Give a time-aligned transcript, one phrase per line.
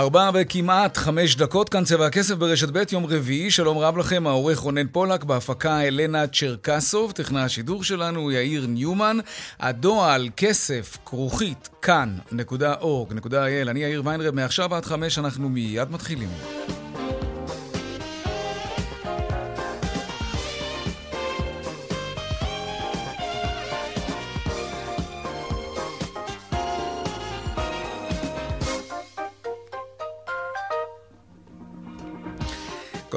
[0.00, 4.58] ארבע וכמעט חמש דקות, כאן צבע הכסף ברשת ב', יום רביעי, שלום רב לכם, העורך
[4.58, 9.16] רונן פולק, בהפקה אלנה צ'רקסוב, טכנה השידור שלנו יאיר ניומן,
[9.60, 16.28] הדועל כסף כרוכית כאן.org.il, אני יאיר ויינרב, מעכשיו עד חמש אנחנו מיד מתחילים.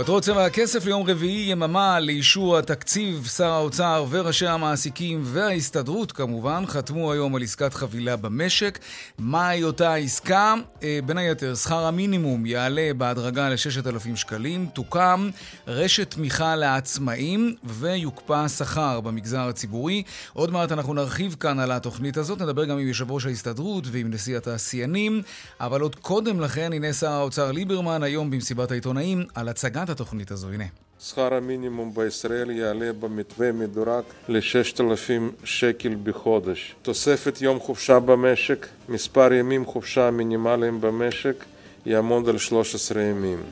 [0.04, 7.12] כותרות צבע הכסף ליום רביעי, יממה לאישור התקציב, שר האוצר וראשי המעסיקים וההסתדרות כמובן חתמו
[7.12, 8.80] היום על עסקת חבילה במשק.
[9.18, 10.56] מהי אותה עסקה?
[10.84, 15.30] אה, בין היתר, שכר המינימום יעלה בהדרגה ל-6,000 שקלים, תוקם
[15.68, 20.04] רשת תמיכה לעצמאים ויוקפא השכר במגזר הציבורי.
[20.34, 24.12] עוד מעט אנחנו נרחיב כאן על התוכנית הזאת, נדבר גם עם יושב ראש ההסתדרות ועם
[24.12, 25.22] נשיא התעשיינים,
[25.60, 30.50] אבל עוד קודם לכן, הנה שר האוצר ליברמן היום במסיבת העיתונאים על הצגת התוכנית הזו,
[30.50, 30.66] הנה.
[31.00, 36.76] שכר המינימום בישראל יעלה במתווה מדורג ל-6,000 שקל בחודש.
[36.82, 41.46] תוספת יום חופשה במשק, מספר ימים חופשה מינימליים במשק
[41.86, 43.44] יעמוד על 13 ימים.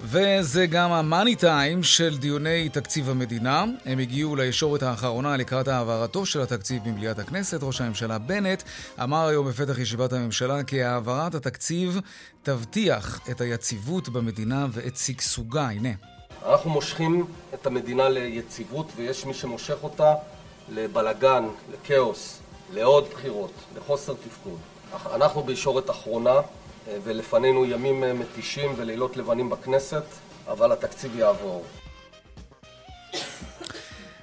[0.00, 3.64] וזה גם המאני טיים של דיוני תקציב המדינה.
[3.84, 7.62] הם הגיעו לישורת האחרונה לקראת העברתו של התקציב במליאת הכנסת.
[7.62, 8.62] ראש הממשלה בנט
[9.02, 12.00] אמר היום בפתח ישיבת הממשלה כי העברת התקציב
[12.42, 15.68] תבטיח את היציבות במדינה ואת שגשוגה.
[15.68, 15.92] הנה.
[16.46, 20.14] אנחנו מושכים את המדינה ליציבות ויש מי שמושך אותה
[20.68, 22.38] לבלגן, לכאוס,
[22.72, 24.58] לעוד בחירות, לחוסר תפקוד.
[25.14, 26.34] אנחנו בישורת אחרונה
[27.04, 30.04] ולפנינו ימים מתישים ולילות לבנים בכנסת,
[30.48, 31.64] אבל התקציב יעבור.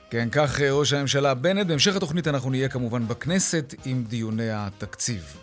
[0.10, 1.68] כן, כך ראש הממשלה בנט.
[1.68, 5.41] בהמשך התוכנית אנחנו נהיה כמובן בכנסת עם דיוני התקציב.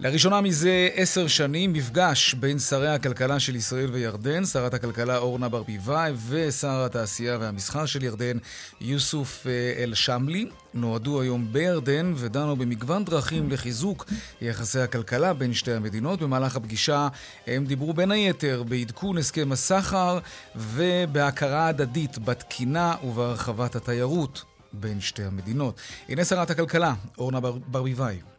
[0.00, 6.12] לראשונה מזה עשר שנים מפגש בין שרי הכלכלה של ישראל וירדן, שרת הכלכלה אורנה ברביבאי
[6.28, 8.38] ושר התעשייה והמסחר של ירדן
[8.80, 10.48] יוסוף אה, אל-שמלי.
[10.74, 14.06] נועדו היום בירדן ודנו במגוון דרכים לחיזוק
[14.40, 16.22] יחסי הכלכלה בין שתי המדינות.
[16.22, 17.08] במהלך הפגישה
[17.46, 20.18] הם דיברו בין היתר בעדכון הסכם הסחר
[20.56, 25.80] ובהכרה הדדית בתקינה ובהרחבת התיירות בין שתי המדינות.
[26.08, 28.33] הנה שרת הכלכלה, אורנה ברביבאי.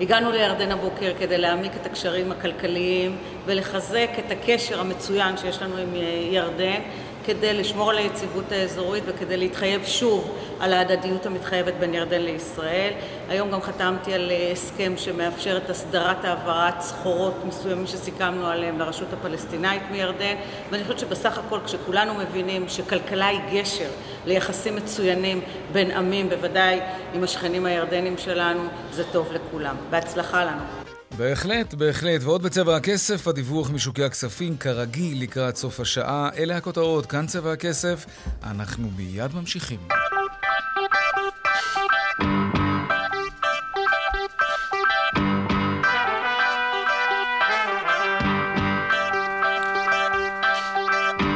[0.00, 3.16] הגענו לירדן הבוקר כדי להעמיק את הקשרים הכלכליים
[3.46, 5.94] ולחזק את הקשר המצוין שיש לנו עם
[6.30, 6.80] ירדן
[7.24, 12.92] כדי לשמור על היציבות האזורית וכדי להתחייב שוב על ההדדיות המתחייבת בין ירדן לישראל.
[13.28, 19.82] היום גם חתמתי על הסכם שמאפשר את הסדרת העברת סחורות מסוימים שסיכמנו עליהם לרשות הפלסטינאית
[19.90, 20.34] מירדן
[20.70, 23.88] ואני חושבת שבסך הכל כשכולנו מבינים שכלכלה היא גשר
[24.26, 25.40] ליחסים מצוינים
[25.72, 26.80] בין עמים, בוודאי
[27.14, 28.60] עם השכנים הירדנים שלנו,
[28.90, 29.76] זה טוב לכולם.
[29.90, 30.79] בהצלחה לנו.
[31.18, 32.22] בהחלט, בהחלט.
[32.22, 36.28] ועוד בצבע הכסף, הדיווח משוקי הכספים, כרגיל לקראת סוף השעה.
[36.36, 38.06] אלה הכותרות, כאן צבע הכסף.
[38.42, 39.80] אנחנו מיד ממשיכים.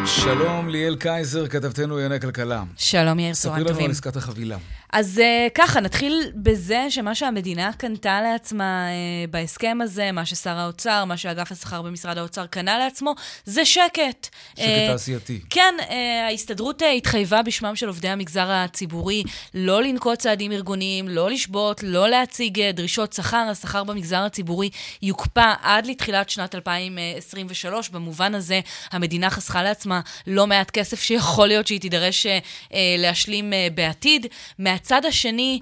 [0.07, 2.63] שלום ליאל קייזר, כתבתנו לענייני כלכלה.
[2.77, 3.75] שלום יאיר, צהריים טובים.
[3.75, 4.57] ספרי לנו על עסקת החבילה.
[4.95, 11.05] אז uh, ככה, נתחיל בזה שמה שהמדינה קנתה לעצמה uh, בהסכם הזה, מה ששר האוצר,
[11.05, 14.29] מה שאגף השכר במשרד האוצר קנה לעצמו, זה שקט.
[14.55, 15.41] שקט uh, תעשייתי.
[15.51, 15.93] כן, uh,
[16.29, 19.23] ההסתדרות uh, התחייבה בשמם של עובדי המגזר הציבורי
[19.55, 23.37] לא לנקוט צעדים ארגוניים, לא לשבות, לא להציג uh, דרישות שכר.
[23.51, 24.71] השכר במגזר הציבורי
[25.03, 27.89] יוקפא עד לתחילת שנת 2023.
[27.89, 28.61] במובן הזה,
[28.91, 34.27] המדינה חסכה לעצמה לא מעט כסף שיכול להיות שהיא תידרש uh, להשלים uh, בעתיד.
[34.85, 35.61] מהצד השני,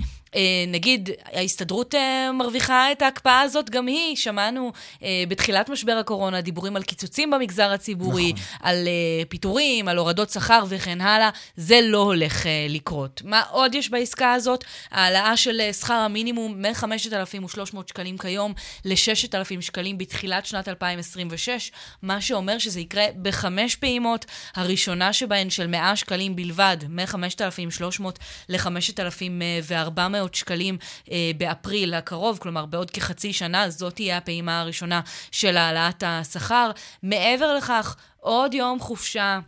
[0.68, 4.16] נגיד, ההסתדרות אה, מרוויחה את ההקפאה הזאת גם היא.
[4.16, 8.44] שמענו אה, בתחילת משבר הקורונה דיבורים על קיצוצים במגזר הציבורי, נכון.
[8.60, 8.88] על
[9.28, 11.30] פיטורים, על הורדות שכר וכן הלאה.
[11.56, 13.22] זה לא הולך לקרות.
[13.24, 14.64] מה עוד יש בעסקה הזאת?
[14.90, 18.52] העלאה של שכר המינימום מ-5,300 שקלים כיום
[18.84, 24.24] ל-6,000 שקלים בתחילת שנת 2026, מה שאומר שזה יקרה בחמש פעימות,
[24.54, 28.04] הראשונה שבהן של 100 שקלים בלבד, מ-5,300
[28.48, 30.21] ל-5,400.
[30.22, 30.78] 800 שקלים
[31.10, 36.70] אה, באפריל הקרוב, כלומר בעוד כחצי שנה, זאת תהיה הפעימה הראשונה של העלאת השכר.
[37.02, 39.38] מעבר לכך, עוד יום חופשה.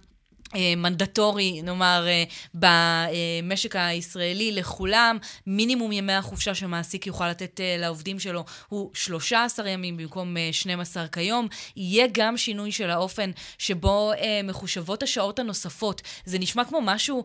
[0.57, 2.25] אה, מנדטורי, נאמר, אה,
[2.55, 5.19] במשק הישראלי לכולם.
[5.47, 11.49] מינימום ימי החופשה שמעסיק יוכל לתת אה, לעובדים שלו הוא 13 ימים במקום 12 כיום.
[11.77, 14.13] יהיה גם שינוי של האופן שבו
[14.45, 16.03] מחושבות השעות הנוספות.
[16.25, 17.25] זה נשמע כמו משהו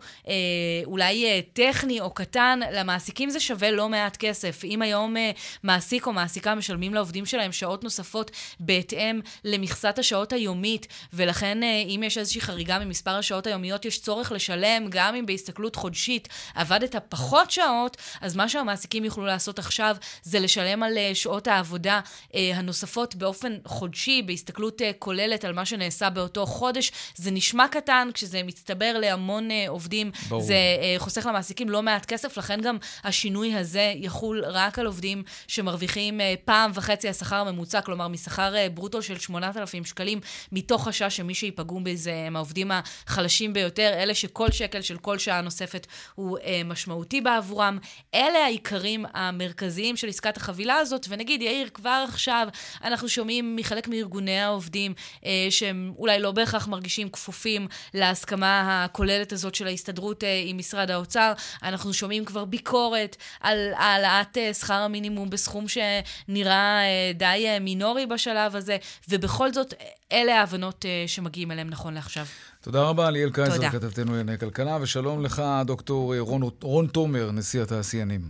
[0.86, 4.64] אולי טכני או קטן, למעסיקים זה שווה לא מעט כסף.
[4.64, 5.16] אם היום
[5.64, 12.18] מעסיק או מעסיקה משלמים לעובדים שלהם שעות נוספות בהתאם למכסת השעות היומית, ולכן אם יש
[12.18, 17.98] איזושהי חריגה ממספר השעות היומיות יש צורך לשלם, גם אם בהסתכלות חודשית עבדת פחות שעות,
[18.22, 22.00] אז מה שהמעסיקים יוכלו לעשות עכשיו זה לשלם על אה, שעות העבודה
[22.36, 26.92] אה, הנוספות באופן חודשי, בהסתכלות אה, כוללת על מה שנעשה באותו חודש.
[27.16, 30.42] זה נשמע קטן, כשזה מצטבר להמון עובדים, ברור.
[30.42, 30.56] זה
[30.98, 36.72] חוסך למעסיקים לא מעט כסף, לכן גם השינוי הזה יחול רק על עובדים שמרוויחים פעם
[36.74, 40.20] וחצי השכר הממוצע, כלומר משכר ברוטו של 8,000 שקלים,
[40.52, 42.72] מתוך חשש שמי שייפגעו בזה הם העובדים
[43.08, 47.78] החלשים ביותר, אלה שכל שקל של כל שעה נוספת הוא אה, משמעותי בעבורם.
[48.16, 52.48] אלה העיקרים המרכזיים של עסקת החבילה הזאת, ונגיד, יאיר, כבר עכשיו
[52.84, 54.94] אנחנו שומעים מחלק מארגוני העובדים
[55.26, 60.92] אה, שהם אולי לא בהכרח מרגישים כפופים להסכמה הכוללת הזאת של ההסתדרות אה, עם משרד
[60.92, 61.34] האוצר.
[61.64, 68.06] אנחנו שומעים כבר ביקורת על העלאת אה, שכר המינימום בסכום שנראה אה, די אה, מינורי
[68.06, 68.78] בשלב הזה,
[69.10, 69.74] ובכל זאת,
[70.12, 72.24] אלה ההבנות אה, שמגיעים אליהם נכון לעכשיו.
[72.62, 78.22] תודה רבה, ליאל קייזר, כתבתנו לענייני כלכלה, ושלום לך, דוקטור רון, רון תומר, נשיא התעשיינים.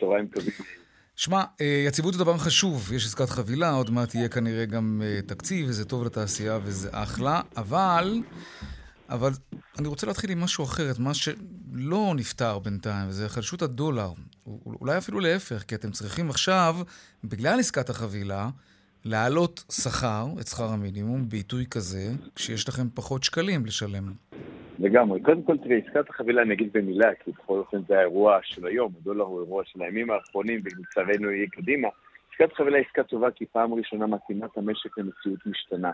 [0.00, 0.52] צהריים טובים.
[1.16, 5.22] שמע, אה, יציבות זה דבר חשוב, יש עסקת חבילה, עוד מעט יהיה כנראה גם אה,
[5.26, 8.22] תקציב, וזה טוב לתעשייה וזה אחלה, אבל,
[9.08, 9.32] אבל
[9.78, 14.12] אני רוצה להתחיל עם משהו אחר, את מה שלא נפתר בינתיים, וזה חלשות הדולר.
[14.46, 16.76] אולי אפילו להפך, כי אתם צריכים עכשיו,
[17.24, 18.48] בגלל עסקת החבילה,
[19.04, 22.04] להעלות שכר, את שכר המינימום, בעיתוי כזה,
[22.34, 24.04] כשיש לכם פחות שקלים לשלם.
[24.78, 25.20] לגמרי.
[25.20, 28.92] קודם כל, תראה, עסקת החבילה, אני אגיד במילה, כי בכל אופן זה האירוע של היום,
[29.00, 31.88] הדולר הוא אירוע של הימים האחרונים, ולצערנו יהיה קדימה.
[32.32, 35.90] עסקת חבילה היא עסקה טובה, כי פעם ראשונה מתאימה את המשק למציאות משתנה.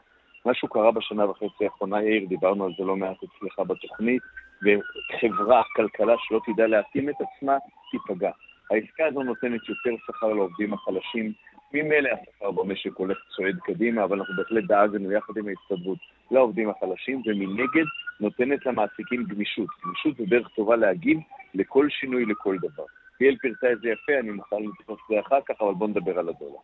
[0.46, 4.22] משהו קרה בשנה וחצי האחרונה, יאיר, דיברנו על זה לא מעט אצלך בתוכנית,
[4.62, 7.56] וחברה, כלכלה שלא תדע להתאים את עצמה,
[7.90, 8.30] תיפגע.
[8.70, 11.32] העסקה הזו נותנת יותר שכר לעובדים החלשים,
[11.72, 15.98] ממילא השכר במשק הולך צועד קדימה, אבל אנחנו בהחלט דאגנו יחד עם ההסתדרות
[16.30, 17.84] לעובדים החלשים, ומנגד
[18.20, 19.68] נותנת למעסיקים גמישות.
[19.84, 21.18] גמישות זה דרך טובה להגיב
[21.54, 22.84] לכל שינוי, לכל דבר.
[23.18, 26.28] פיאל פירטה את זה יפה, אני מוכן להתייחס לזה אחר כך, אבל בואו נדבר על
[26.28, 26.58] הדולר.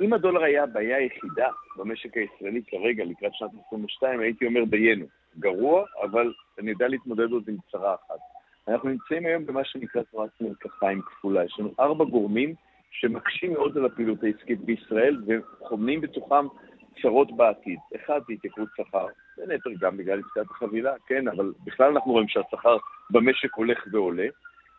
[0.00, 5.06] אם הדולר היה הבעיה היחידה במשק הישראלי כרגע, לקראת שנת 22, הייתי אומר דיינו.
[5.38, 8.18] גרוע, אבל אני יודע להתמודד עוד עם צרה אחת.
[8.68, 11.44] אנחנו נמצאים היום במה שנקרא תנועת מרקחיים כפולה.
[11.44, 12.54] יש לנו ארבע גורמים
[12.90, 16.46] שמקשים מאוד על הפעילות העסקית בישראל וחומנים בתוכם
[17.02, 17.78] צרות בעתיד.
[17.96, 19.06] אחד, זה התייקרות שכר,
[19.36, 22.76] בין היתר גם בגלל עסקת החבילה, כן, אבל בכלל אנחנו רואים שהשכר
[23.10, 24.26] במשק הולך ועולה.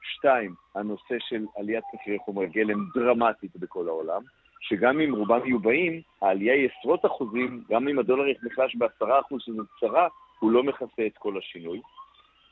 [0.01, 4.21] שתיים, הנושא של עליית מחירי חומרי גלם דרמטית בכל העולם,
[4.61, 9.63] שגם אם רובם מיובאים, העלייה היא עשרות אחוזים, גם אם הדולר נחלש בעשרה אחוז, שזו
[9.79, 10.07] צרה,
[10.39, 11.81] הוא לא מכסה את כל השינוי.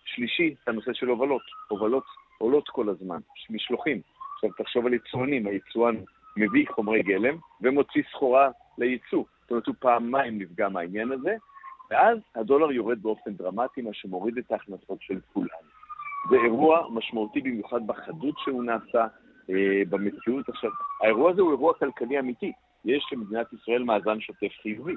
[0.06, 1.42] שלישי, הנושא של הובלות.
[1.68, 2.04] הובלות
[2.38, 3.19] עולות כל הזמן,
[3.50, 4.01] משלוחים.
[4.38, 5.95] עכשיו תחשוב על יצואנים, היצואן
[6.38, 9.23] מביא חומרי גלם ומוציא סחורה לייצוא.
[9.42, 11.35] זאת אומרת, הוא פעמיים נפגע מהעניין הזה,
[11.92, 15.68] ואז הדולר יורד באופן דרמטי, מה שמוריד את ההכנסות של כולנו.
[16.30, 19.07] זה אירוע משמעותי במיוחד בחדות שהוא נעשה,
[19.50, 20.50] אה, במציאות.
[20.50, 20.71] עכשיו,
[21.02, 22.52] האירוע הזה הוא אירוע כלכלי אמיתי.
[22.85, 24.95] יש למדינת ישראל מאזן שוטף חיובי.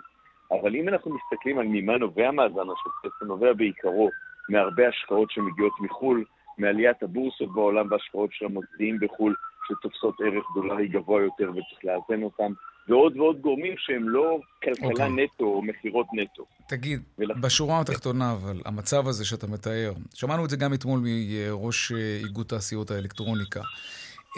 [0.50, 4.10] אבל אם אנחנו מסתכלים על ממה נובע מאזן השוטף, זה נובע בעיקרו
[4.48, 6.24] מהרבה השקעות שמגיעות מחו"ל,
[6.58, 9.34] מעליית הבורסות בעולם והשקעות של המוסדיים בחו"ל,
[9.68, 12.52] שתופסות ערך דולרי גבוה יותר וצריך לאזן אותם,
[12.88, 14.92] ועוד ועוד גורמים שהם לא כלכלה okay.
[14.92, 15.24] אוקיי.
[15.24, 16.46] נטו או מכירות נטו.
[16.68, 17.36] תגיד, ולכ...
[17.36, 22.46] בשורה התחתונה, אבל, המצב הזה שאתה מתאר, שמענו את זה גם אתמול מראש אה, איגוד
[22.46, 23.60] תעשיות האלקטרוניקה.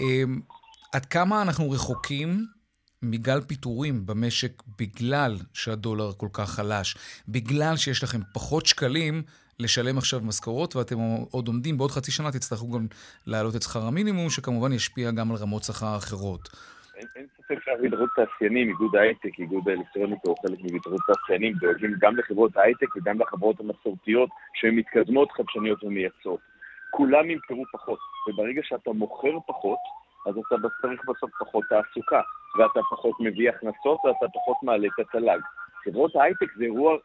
[0.00, 0.40] אמ,
[0.92, 2.46] עד כמה אנחנו רחוקים
[3.02, 6.96] מגל פיטורים במשק בגלל שהדולר כל כך חלש,
[7.28, 9.22] בגלל שיש לכם פחות שקלים
[9.58, 10.96] לשלם עכשיו משכורות, ואתם
[11.30, 12.86] עוד עומדים, בעוד חצי שנה תצטרכו גם
[13.26, 16.48] להעלות את שכר המינימום, שכמובן ישפיע גם על רמות שכר אחרות.
[17.16, 22.56] אין, ספק שהתאחדות תעשיינים, איגוד ההייטק, איגוד האלקטרוניקה הוא חלק מהתאחדות תעשיינים, דואגים גם לחברות
[22.56, 26.40] ההייטק וגם לחברות המסורתיות שהן מתקדמות, חדשניות ומייצרות.
[26.90, 29.78] כולם ימכרו פחות, וברגע שאתה מוכר פחות,
[30.26, 32.20] אז אתה צריך בסוף פחות תעסוקה,
[32.58, 35.40] ואתה פחות מביא הכנסות ואתה פחות מעלה את התל"ג.
[35.84, 36.96] חברות ההייטק זה אירוע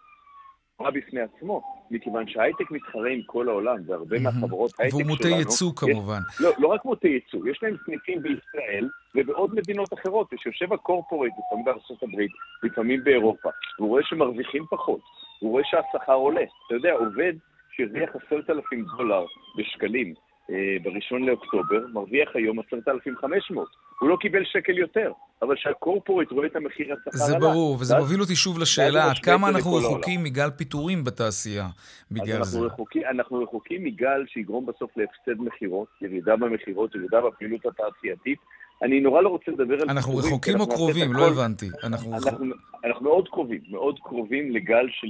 [0.77, 5.15] בשורה בפני עצמו, מכיוון שההייטק מתחרה עם כל העולם, והרבה מהחברות הייטק והוא שלנו...
[5.15, 6.19] מוטה ייצוא כמובן.
[6.39, 11.65] לא, לא רק מוטה ייצוא, יש להם סניפים בישראל ובעוד מדינות אחרות, ושיושב הקורפורט, לפעמים
[11.65, 12.31] בארצות הברית,
[12.63, 14.99] לפעמים באירופה, והוא רואה שמרוויחים פחות,
[15.39, 16.43] הוא רואה שהשכר עולה.
[16.67, 17.33] אתה יודע, עובד
[17.71, 19.25] שהרוויח עשרת אלפים דולר
[19.57, 20.13] בשקלים
[20.49, 23.86] אה, בראשון לאוקטובר, מרוויח היום עשרת אלפים חמש מאות.
[23.99, 25.11] הוא לא קיבל שקל יותר,
[25.41, 27.39] אבל כשהקורפורט רואה את המחיר השכר זה עלה.
[27.39, 29.75] ברור, וזה מוביל אותי שוב לשאלה, עד כמה זה אנחנו.
[29.75, 31.67] רחוקים מגל פיטורים בתעשייה
[32.11, 32.67] בגלל אנחנו זה.
[33.09, 38.39] אנחנו רחוקים מגל שיגרום בסוף להפסד מכירות, ירידה במכירות, ירידה בפעילות התעשייתית.
[38.83, 39.89] אני נורא לא רוצה לדבר על...
[39.89, 41.13] אנחנו פיטורים, רחוקים או קרובים?
[41.13, 41.69] לא הבנתי.
[41.83, 42.45] אנחנו אנחנו,
[42.85, 45.07] אנחנו מאוד קרובים, מאוד קרובים לגל של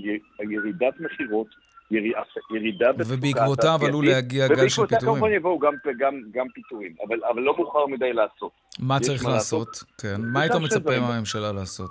[0.51, 1.47] ירידת מכירות,
[1.91, 5.15] ירידה בתפוקה ובעקבותיו עלול להגיע גל של פיטורים.
[5.15, 8.51] כמובן יבואו גם, גם, גם פיטורים, אבל, אבל לא מאוחר מדי לעשות.
[8.79, 9.83] מה צריך מה לעשות?
[10.01, 10.21] כן.
[10.21, 10.99] מה היית מצפה.
[10.99, 11.89] מהממשלה לעשות?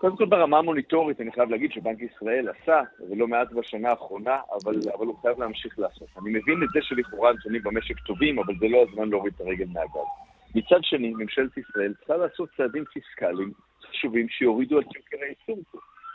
[0.00, 4.74] קודם כל ברמה המוניטורית, אני חייב להגיד שבנק ישראל עשה, ולא מעט בשנה האחרונה, אבל,
[4.96, 6.08] אבל הוא חייב להמשיך לעשות.
[6.22, 9.66] אני מבין את זה שלכאורה הנתונים במשק טובים, אבל זה לא הזמן להוריד את הרגל
[9.72, 10.08] מהגז.
[10.54, 13.52] מצד שני, ממשלת ישראל צריכה לעשות צעדים פיסקליים
[13.90, 15.64] חשובים שיורידו את יוקר הייצור.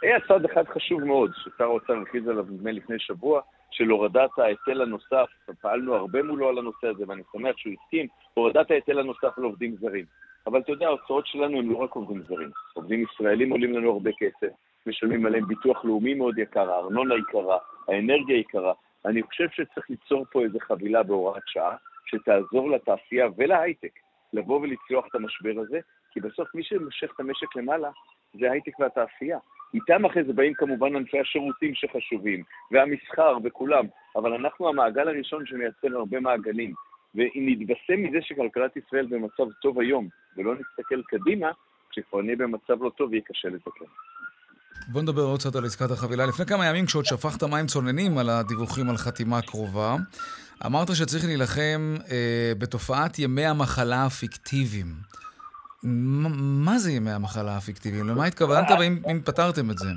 [0.02, 4.82] היה צעד אחד חשוב מאוד, ששר האוצר הכריז עליו נדמה לפני שבוע, של הורדת ההיטל
[4.82, 5.30] הנוסף,
[5.62, 9.76] פעלנו הרבה מולו על הנושא הזה, ואני שמח שהוא הסכים, הורדת ההיטל הנוסף על עובדים
[9.76, 10.06] זרים.
[10.48, 12.50] אבל אתה יודע, ההוצאות שלנו הם לא רק עובדים זרים.
[12.74, 14.54] עובדים ישראלים עולים לנו הרבה כסף,
[14.86, 18.74] משלמים עליהם ביטוח לאומי מאוד יקר, הארנונה יקרה, האנרגיה יקרה.
[19.06, 21.76] אני חושב שצריך ליצור פה איזו חבילה בהוראת שעה,
[22.06, 24.00] שתעזור לתעשייה ולהייטק
[24.34, 25.80] לבוא ולצלוח את המשבר הזה,
[26.12, 27.90] כי בסוף מי שמושך את המשק למעלה
[28.40, 29.40] זה ההייטק והתעשייה.
[29.74, 35.98] איתם אחרי זה באים כמובן ענפי השירותים שחשובים, והמסחר וכולם, אבל אנחנו המעגל הראשון שמייצר
[35.98, 36.74] הרבה מעגלים.
[37.16, 40.08] ואם נתבשם מזה שכלכלת ישראל במצב טוב היום,
[40.38, 41.48] ולא נסתכל קדימה,
[41.90, 43.86] כשכבר נהיה במצב לא טוב, יהיה קשה לתקן.
[44.88, 46.26] בוא נדבר עוד קצת על עסקת החבילה.
[46.26, 49.96] לפני כמה ימים, כשעוד שפכת מים צוננים על הדיווחים על חתימה קרובה,
[50.66, 54.88] אמרת שצריך להילחם אה, בתופעת ימי המחלה הפיקטיביים.
[55.84, 58.08] מה זה ימי המחלה הפיקטיביים?
[58.10, 59.90] למה התכוונת והאם אם פתרתם את זה?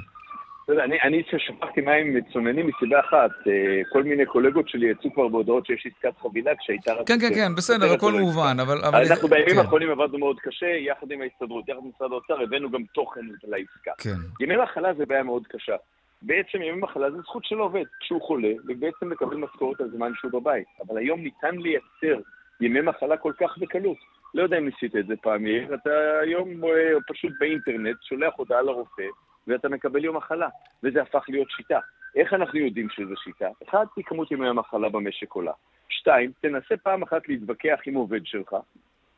[0.69, 3.53] יודע, אני, אני ששפכתי מים מצוננים מסיבה אחת, אה,
[3.93, 6.93] כל מיני קולגות שלי יצאו כבר בהודעות שיש עסקת חבילה כשהייתה...
[6.93, 8.79] רק- כן, כן, כן, בסדר, הכל לא מובן, אבל...
[8.85, 12.41] אבל- אנחנו בימים כן, האחרונים עבדנו מאוד קשה, יחד עם ההסתדרות, יחד עם משרד האוצר,
[12.43, 13.91] הבאנו גם תוכן לעסקה.
[13.99, 14.17] כן.
[14.45, 15.77] ימי מחלה זה בעיה מאוד קשה.
[16.23, 20.41] בעצם ימי מחלה זה זכות של עובד, כשהוא חולה, ובעצם לקבל משכורת על זמן שהוא
[20.41, 20.67] בבית.
[20.89, 22.21] אבל היום ניתן לייצר
[22.61, 24.20] ימי מחלה כל כך בקלות.
[24.35, 25.45] לא יודע אם ניסית את זה פעם,
[25.75, 25.91] אתה
[26.23, 29.07] היום אה, פשוט באינטרנט, שולח הודעה לרופא,
[29.47, 30.49] ואתה מקבל יום מחלה,
[30.83, 31.79] וזה הפך להיות שיטה.
[32.17, 33.49] איך אנחנו יודעים שזו שיטה?
[33.69, 35.53] אחד, כי כמות ימי המחלה במשק עולה.
[35.89, 38.57] שתיים, תנסה פעם אחת להתווכח עם עובד שלך,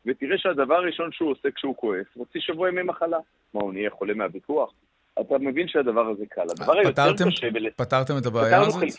[0.05, 3.17] ותראה שהדבר הראשון שהוא עושה כשהוא כועס, מוציא שבוע ימי מחלה.
[3.53, 4.73] מה, הוא נהיה חולה מהוויכוח?
[5.21, 6.41] אתה מבין שהדבר הזה קל.
[6.41, 7.47] הדבר היותר קשה...
[7.75, 8.79] פתרתם את הבעיה הזאת?
[8.79, 8.95] חלקית.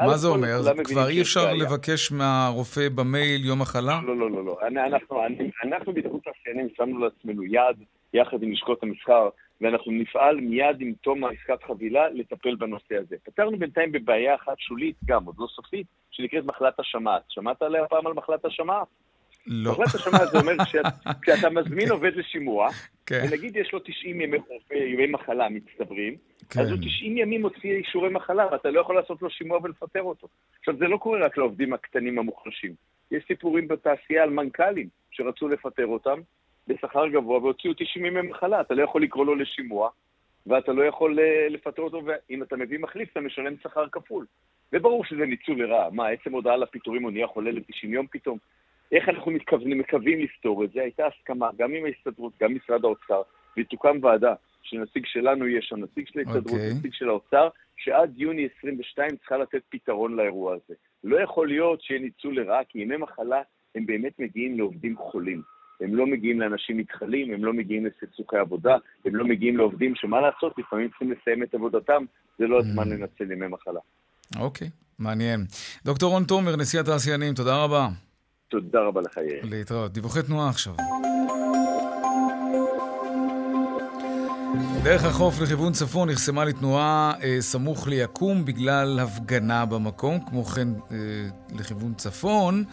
[0.00, 0.56] מה זה אומר?
[0.84, 1.54] כבר אי אפשר.
[1.54, 4.00] לבקש מהרופא במייל יום מחלה?
[4.06, 4.58] לא, לא, לא, לא.
[5.64, 7.76] אנחנו, בהתאחדות התעשיינים שמנו לעצמנו יעד,
[8.14, 9.28] יחד עם לשכות המסחר,
[9.60, 13.16] ואנחנו נפעל מיד עם תום העסקת חבילה לטפל בנושא הזה.
[13.24, 17.22] פתרנו בינתיים בבעיה אחת שולית, גם עוד לא סופית, שנקראת מחלת השמעת.
[17.28, 18.86] שמעת עליה פעם על מחלת השמעת?
[19.46, 19.72] לא.
[19.72, 22.68] מחלת השמעת זה אומר כשאת- כשאתה מזמין עובד לשימוע,
[23.06, 24.36] כן, ונגיד יש לו 90 ימי,
[24.92, 26.16] ימי מחלה מצטברים,
[26.50, 26.60] כן.
[26.60, 30.28] אז הוא 90 ימים מוציא אישורי מחלה, ואתה לא יכול לעשות לו שימוע ולפטר אותו.
[30.58, 32.74] עכשיו, זה לא קורה רק לעובדים הקטנים המוחלשים.
[33.10, 36.20] יש סיפורים בתעשייה על מנכ"לים שרצו לפטר אותם
[36.68, 38.60] בשכר גבוה והוציאו 90 ימי מחלה.
[38.60, 39.90] אתה לא יכול לקרוא לו לשימוע,
[40.46, 44.26] ואתה לא יכול אה, לפטר אותו, ואם אתה מביא מחליף, אתה משלם שכר כפול.
[44.72, 45.90] וברור שזה ניצול לרעה.
[45.90, 48.38] מה, עצם הודעה לפיטורים הוא נהיה חולה ל-90 יום פתאום?
[48.92, 50.80] איך אנחנו מתכוונים, מקווים לפתור את זה?
[50.80, 53.22] הייתה הסכמה גם עם ההסתדרות, גם משרד האוצר,
[53.58, 56.74] ותוקם ועדה שנציג שלנו יהיה שם, נציג של ההסתדרות, אוקיי.
[56.74, 60.74] נציג של האוצר, שעד יוני 22 צריכה לתת פתרון לאירוע הזה.
[61.04, 63.42] לא יכול להיות שיהיה ניצול לרעה, כי ימי מחלה
[63.74, 65.42] הם באמת מגיעים לעובדים חולים.
[65.80, 70.20] הם לא מגיעים לאנשים מתחלים, הם לא מגיעים לסכסוכי עבודה, הם לא מגיעים לעובדים שמה
[70.20, 72.04] לעשות, לפעמים צריכים לסיים את עבודתם,
[72.38, 72.94] זה לא הזמן Mm.
[72.94, 73.80] לנצל ימי מחלה.
[74.40, 75.40] אוקיי, מעניין.
[75.84, 77.88] דוקטור רון תומר, נשיא התעשיינים, תודה רבה.
[78.50, 79.44] תודה רבה לך, יאיר.
[79.44, 79.92] להתראות.
[79.92, 80.74] דיווחי תנועה עכשיו.
[84.82, 90.20] דרך החוף לכיוון צפון נחסמה לתנועה אה, סמוך ליקום בגלל הפגנה במקום.
[90.20, 90.96] כמו כן, אה,
[91.52, 92.64] לכיוון צפון,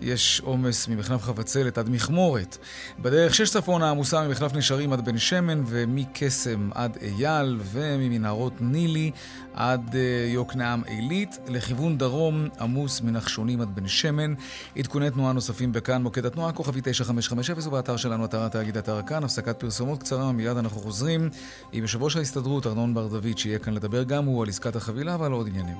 [0.00, 2.58] יש עומס ממחלף חבצלת עד מכמורת.
[2.98, 9.10] בדרך שש צפונה עמוסה ממחלף נשרים עד בן שמן ומקסם עד אייל וממנהרות נילי
[9.54, 11.38] עד אה, יוקנעם עילית.
[11.48, 14.34] לכיוון דרום עמוס מנחשונים עד בן שמן.
[14.78, 19.24] עדכוני תנועה נוספים בכאן, מוקד התנועה, כוכבי 9550 ובאתר שלנו, אתר התאגיד אתר כאן.
[19.24, 21.30] הפסקת פרסומות קצרה, מיד אנחנו חוזרים
[21.72, 25.16] עם יושב ראש ההסתדרות ארנון בר דוד, שיהיה כאן לדבר גם הוא על עסקת החבילה
[25.20, 25.76] ועל עוד עניינים.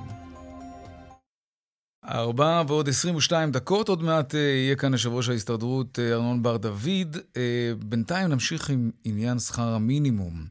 [2.09, 6.57] ארבע ועוד 22 דקות, עוד מעט אה, יהיה כאן יושב ראש ההסתדרות אה, ארנון בר
[6.57, 7.17] דוד.
[7.37, 7.41] אה,
[7.79, 10.45] בינתיים נמשיך עם עניין שכר המינימום.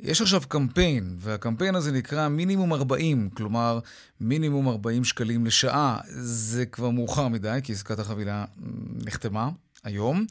[0.00, 3.78] יש עכשיו קמפיין, והקמפיין הזה נקרא מינימום 40, כלומר
[4.20, 5.98] מינימום 40 שקלים לשעה.
[6.08, 8.44] זה כבר מאוחר מדי, כי עסקת החבילה
[9.06, 9.48] נחתמה
[9.84, 10.26] היום.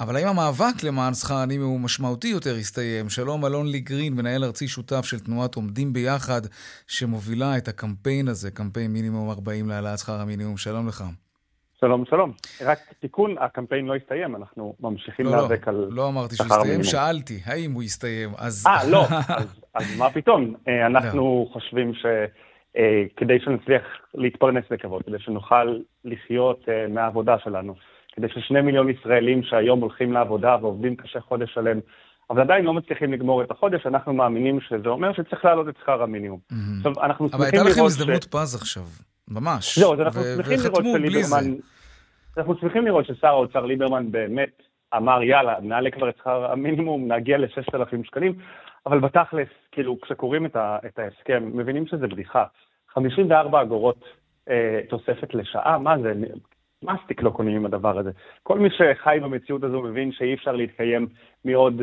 [0.00, 3.08] אבל האם המאבק למען שכר המינימום משמעותי יותר הסתיים?
[3.08, 6.40] שלום, אלון לי גרין, מנהל ארצי שותף של תנועת עומדים ביחד,
[6.86, 10.56] שמובילה את הקמפיין הזה, קמפיין מינימום 40 להעלאת שכר המינימום.
[10.56, 11.04] שלום לך.
[11.80, 12.32] שלום, שלום.
[12.66, 16.82] רק תיקון, הקמפיין לא הסתיים, אנחנו ממשיכים לא, להיאבק לא, על לא אמרתי שהוא הסתיים,
[16.82, 18.66] שאלתי, האם הוא הסתיים, אז...
[18.66, 19.02] אה, לא,
[19.38, 20.54] אז, אז מה פתאום?
[20.68, 21.52] אה, אנחנו לא.
[21.52, 23.82] חושבים שכדי אה, שנצליח
[24.14, 27.74] להתפרנס בכבוד, כדי שנוכל לחיות אה, מהעבודה שלנו,
[28.16, 31.80] כדי ששני מיליון ישראלים שהיום הולכים לעבודה ועובדים קשה חודש שלם,
[32.30, 36.02] אבל עדיין לא מצליחים לגמור את החודש, אנחנו מאמינים שזה אומר שצריך להעלות את שכר
[36.02, 36.38] המינימום.
[36.52, 36.54] Mm-hmm.
[36.76, 37.54] עכשיו, אנחנו שמחים לראות ש...
[37.54, 38.82] אבל הייתה לכם הזדמנות פז עכשיו,
[39.28, 39.78] ממש.
[39.78, 41.54] זהו, אז אנחנו שמחים לראות שליברמן...
[42.38, 44.62] אנחנו שמחים לראות ששר האוצר ליברמן באמת
[44.96, 48.32] אמר, יאללה, נעלה כבר את שכר המינימום, נגיע ל-6,000 שקלים,
[48.86, 52.44] אבל בתכלס, כאילו, כשקוראים את, ה- את ההסכם, מבינים שזה בדיחה.
[52.94, 54.04] 54 אגורות
[54.50, 56.12] אה, תוספת לשעה, מה זה?
[56.82, 58.10] מסטיק לא קונים עם הדבר הזה.
[58.42, 61.06] כל מי שחי במציאות הזו מבין שאי אפשר להתקיים
[61.44, 61.82] מעוד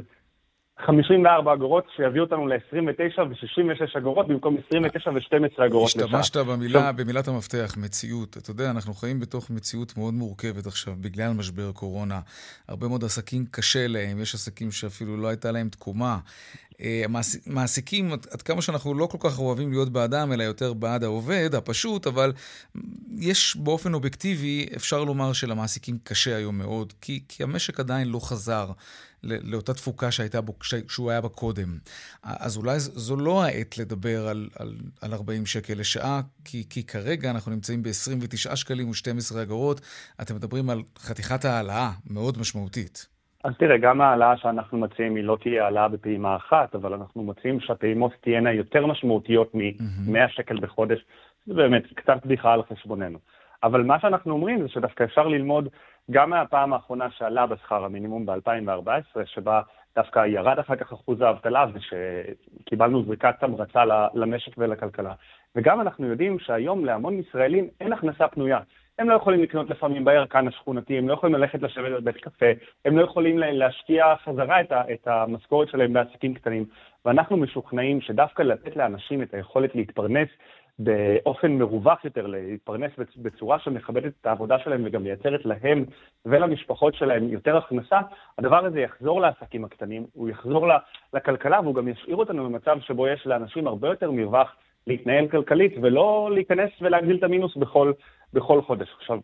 [0.86, 6.20] 54 אגורות שיביאו אותנו ל-29 ו-66 אגורות במקום 29 ו-12 אגורות לשעה.
[6.20, 8.38] השתמשת במילה, במילת המפתח, מציאות.
[8.38, 12.20] אתה יודע, אנחנו חיים בתוך מציאות מאוד מורכבת עכשיו, בגלל משבר קורונה.
[12.68, 16.18] הרבה מאוד עסקים קשה להם, יש עסקים שאפילו לא הייתה להם תקומה.
[16.82, 17.04] אה,
[17.46, 22.08] מעסיקים, עד כמה שאנחנו לא כל כך אוהבים להיות בעדם, אלא יותר בעד העובד הפשוט,
[22.08, 22.34] אבל
[23.18, 28.72] יש באופן אובייקטיבי, אפשר לומר שלמעסיקים קשה היום מאוד, כי, כי המשק עדיין לא חזר
[29.24, 30.54] לאותה תפוקה שהייתה בו,
[30.88, 31.78] שהוא היה בה קודם.
[32.24, 37.30] אז אולי זו לא העת לדבר על, על, על 40 שקל לשעה, כי, כי כרגע
[37.30, 39.82] אנחנו נמצאים ב-29 שקלים ו-12 אגורות.
[40.22, 43.08] אתם מדברים על חתיכת העלאה מאוד משמעותית.
[43.44, 47.60] אז תראה, גם ההעלאה שאנחנו מציעים היא לא תהיה העלאה בפעימה אחת, אבל אנחנו מציעים
[47.60, 51.06] שהפעימות תהיינה יותר משמעותיות מ-100 שקל בחודש.
[51.46, 53.20] זה באמת קצת בדיחה על חשבוננו.
[53.64, 55.70] אבל מה שאנחנו אומרים זה שדווקא אפשר ללמוד
[56.12, 59.62] גם מהפעם האחרונה שעלה בשכר המינימום ב-2014, שבה
[59.98, 63.84] דווקא ירד אחר כך אחוז האבטלה ושקיבלנו זריקת המרצה
[64.14, 65.14] למשק ולכלכלה.
[65.56, 68.60] וגם אנחנו יודעים שהיום להמון ישראלים אין הכנסה פנויה.
[69.00, 72.46] הם לא יכולים לקנות לפעמים בירקן השכונתי, הם לא יכולים ללכת לשבת בבית קפה,
[72.86, 76.66] הם לא יכולים להשקיע חזרה את, את המשכורת שלהם בעסקים קטנים.
[77.06, 80.28] ואנחנו משוכנעים שדווקא לתת לאנשים את היכולת להתפרנס
[80.80, 85.86] באופן מרווח יותר, להתפרנס בצורה שמכבדת את העבודה שלהם וגם מייצרת להם
[86.26, 88.00] ולמשפחות שלהם יותר הכנסה,
[88.38, 90.68] הדבר הזה יחזור לעסקים הקטנים, הוא יחזור
[91.14, 94.56] לכלכלה והוא גם ישאיר אותנו במצב שבו יש לאנשים הרבה יותר מרווח
[94.88, 97.92] להתנהל כלכלית ולא להיכנס ולהגדיל את המינוס בכל,
[98.34, 98.88] בכל חודש.
[98.98, 99.20] עכשיו,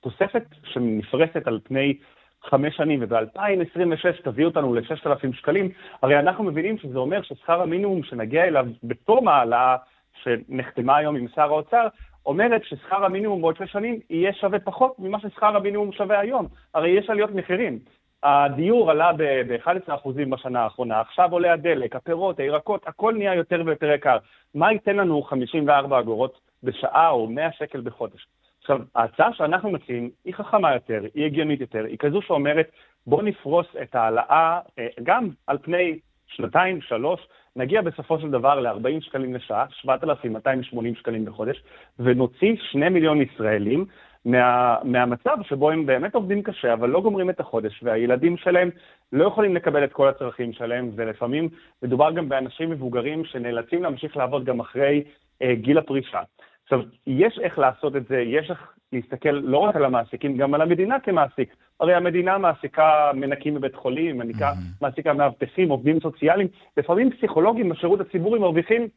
[0.00, 1.98] תוספת שנפרסת על פני
[2.44, 5.68] חמש שנים, וב-2026 תביא אותנו ל-6,000 שקלים,
[6.02, 9.76] הרי אנחנו מבינים שזה אומר ששכר המינימום שנגיע אליו בתום העלאה
[10.22, 11.86] שנחתמה היום עם שר האוצר,
[12.26, 16.46] אומרת ששכר המינימום בעוד שש שנים יהיה שווה פחות ממה ששכר המינימום שווה היום.
[16.74, 17.78] הרי יש עליות מחירים.
[18.22, 24.16] הדיור עלה ב-11% בשנה האחרונה, עכשיו עולה הדלק, הפירות, הירקות, הכל נהיה יותר ויותר יקר.
[24.54, 28.26] מה ייתן לנו 54 אגורות בשעה או 100 שקל בחודש?
[28.60, 32.70] עכשיו, ההצעה שאנחנו מציעים היא חכמה יותר, היא הגיונית יותר, היא כזו שאומרת
[33.06, 37.20] בואו נפרוס את ההעלאה אה, גם על פני שנתיים, שלוש,
[37.56, 41.62] נגיע בסופו של דבר ל-40 שקלים לשעה, 7,280 שקלים בחודש,
[41.98, 43.84] ונוציא שני מיליון ישראלים
[44.24, 48.70] מה, מהמצב שבו הם באמת עובדים קשה, אבל לא גומרים את החודש, והילדים שלהם
[49.12, 51.48] לא יכולים לקבל את כל הצרכים שלהם, ולפעמים
[51.82, 55.04] מדובר גם באנשים מבוגרים שנאלצים להמשיך לעבוד גם אחרי
[55.42, 56.20] אה, גיל הפרישה.
[56.64, 60.60] עכשיו, יש איך לעשות את זה, יש איך להסתכל לא רק על המעסיקים, גם על
[60.62, 61.54] המדינה כמעסיק.
[61.80, 64.78] הרי המדינה מעסיקה מנקים בבית חולים, מעסיקה, mm-hmm.
[64.80, 68.88] מעסיקה מאבטחים, עובדים סוציאליים, לפעמים פסיכולוגים בשירות הציבורי מרוויחים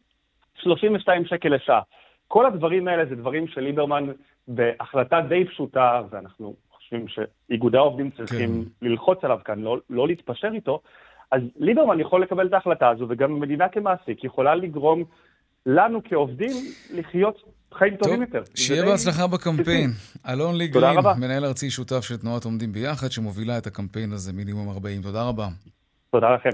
[0.56, 1.82] 32 שקל לשעה.
[2.28, 4.06] כל הדברים האלה זה דברים שליברמן,
[4.48, 8.88] בהחלטה די פשוטה, ואנחנו חושבים שאיגודי העובדים צריכים כן.
[8.88, 10.82] ללחוץ עליו כאן, לא, לא להתפשר איתו,
[11.32, 15.04] אז ליברמן יכול לקבל את ההחלטה הזו, וגם המדינה כמעסיק יכולה לגרום
[15.66, 16.52] לנו כעובדים
[16.94, 18.42] לחיות חיים טובים יותר.
[18.56, 19.90] שיהיה בהצלחה בקמפיין.
[20.30, 25.02] אלון ליגרין, מנהל ארצי שותף של תנועת עומדים ביחד, שמובילה את הקמפיין הזה מינימום 40.
[25.02, 25.48] תודה רבה.
[26.12, 26.50] תודה לכם.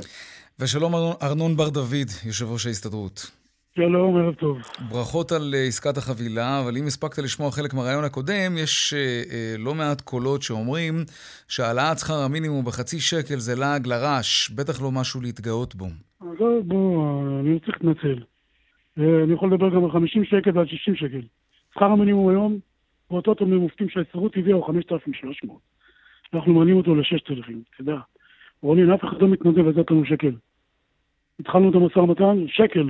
[0.59, 0.93] ושלום
[1.23, 3.31] ארנון בר דוד, יושב ראש ההסתדרות.
[3.75, 4.57] שלום, ערב טוב.
[4.89, 9.55] ברכות על אה, עסקת החבילה, אבל אם הספקת לשמוע חלק מהרעיון הקודם, יש אה, אה,
[9.57, 10.93] לא מעט קולות שאומרים
[11.47, 15.85] שהעלאת שכר המינימום בחצי שקל זה לעג לרש, בטח לא משהו להתגאות בו.
[16.21, 18.30] לא, בוא, אני צריך להתנצל.
[19.01, 21.21] אה, אני יכול לדבר גם על 50 שקל ועל 60 שקל.
[21.73, 22.59] שכר המינימום היום,
[23.11, 25.59] באותות המופתים שההסתדרות הביאה הוא 5,300.
[26.33, 27.97] אנחנו מעלים אותו ל-6,000, אתה יודע.
[28.61, 30.31] רונין, אף אחד לא מתנדב לתת לנו שקל.
[31.39, 32.89] התחלנו את המשא ומתן, שקל.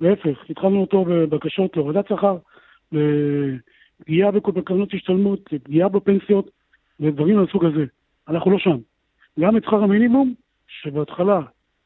[0.00, 2.36] להפך, התחלנו אותו בבקשות להורדת שכר,
[2.92, 6.50] לפגיעה בקרנות השתלמות, לפגיעה בפנסיות,
[7.00, 7.84] ודברים מהסוג הזה.
[8.28, 8.76] אנחנו לא שם.
[9.40, 10.34] גם את שכר המינימום,
[10.68, 11.40] שבהתחלה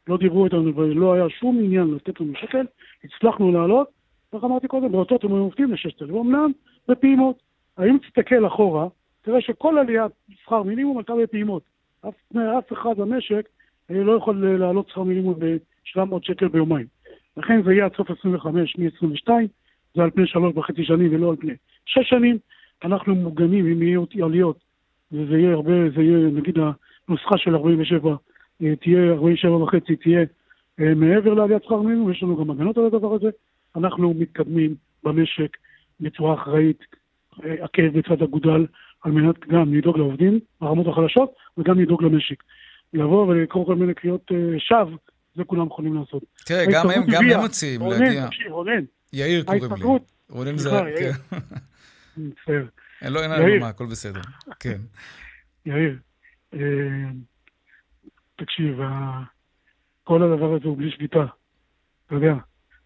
[0.08, 2.66] לא דיברו איתנו ולא היה שום עניין לתת לנו שקל,
[3.04, 3.88] הצלחנו לעלות,
[4.32, 6.52] איך אמרתי קודם, באותות הם מופתים ל-6,000, אמנם
[6.88, 7.42] בפעימות.
[7.76, 8.86] האם תסתכל אחורה,
[9.22, 10.12] תראה שכל עליית
[10.42, 11.62] שכר מינימום הייתה בפעימות.
[12.08, 12.14] אף,
[12.58, 13.48] אף אחד במשק
[13.90, 16.86] אה, לא יכול לעלות שכר מינימום ב-700 שקל ביומיים.
[17.36, 19.28] לכן זה יהיה עד סוף 25, מ-22,
[19.94, 21.52] זה על פני שלוש וחצי שנים ולא על פני
[21.86, 22.38] שש שנים.
[22.84, 24.58] אנחנו מוגנים אם יהיו עליות,
[25.12, 26.58] וזה יהיה הרבה, זה יהיה נגיד
[27.08, 28.16] הנוסחה של 47, אה,
[28.80, 30.20] תהיה 47 וחצי, תהיה
[30.80, 33.28] אה, מעבר לעליית שכר מינימום, יש לנו גם הגנות על הדבר הזה.
[33.76, 34.74] אנחנו מתקדמים
[35.04, 35.56] במשק
[36.00, 36.78] בצורה אחראית,
[37.44, 38.66] אה, עקב בצד אגודל,
[39.02, 42.42] על מנת גם לדאוג לעובדים ברמות החלשות וגם לדאוג למשק.
[42.92, 44.96] לבוא ולקרוא כל מיני קריאות שווא
[45.36, 46.22] זה כולם יכולים לעשות.
[46.46, 48.06] תראה, גם הם, גם הם מציעים להגיע.
[48.06, 48.84] רונן, תקשיב, רונן.
[49.12, 49.98] יאיר קוראים לי.
[50.30, 50.70] רונן זה...
[50.98, 51.36] כן.
[52.16, 52.64] מצטער.
[53.02, 54.20] לא, אין לנו מה, הכל בסדר.
[54.60, 54.80] כן.
[55.66, 55.98] יאיר,
[56.54, 56.60] אה,
[58.36, 58.80] תקשיב,
[60.04, 61.24] כל הדבר הזה הוא בלי שביתה.
[62.06, 62.34] אתה יודע,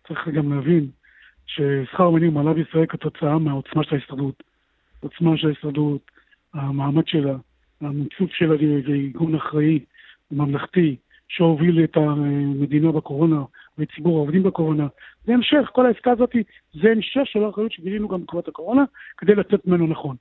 [0.09, 0.91] צריך גם להבין
[1.47, 4.43] ששכר מינימום עלה בישראל כתוצאה מהעוצמה של ההסתדרות.
[5.03, 6.11] העוצמה של ההסתדרות,
[6.55, 7.37] המעמד שלה,
[7.81, 9.85] המיצוב שלה לארגון אחראי,
[10.31, 10.97] ממלכתי,
[11.29, 13.43] שהוביל את המדינה בקורונה
[13.79, 14.87] ואת ציבור העובדים בקורונה.
[15.25, 16.31] זה המשך, כל העסקה הזאת
[16.73, 18.85] זה המשך של האחריות שגילינו גם בתקופת הקורונה
[19.17, 20.17] כדי לצאת ממנו נכון.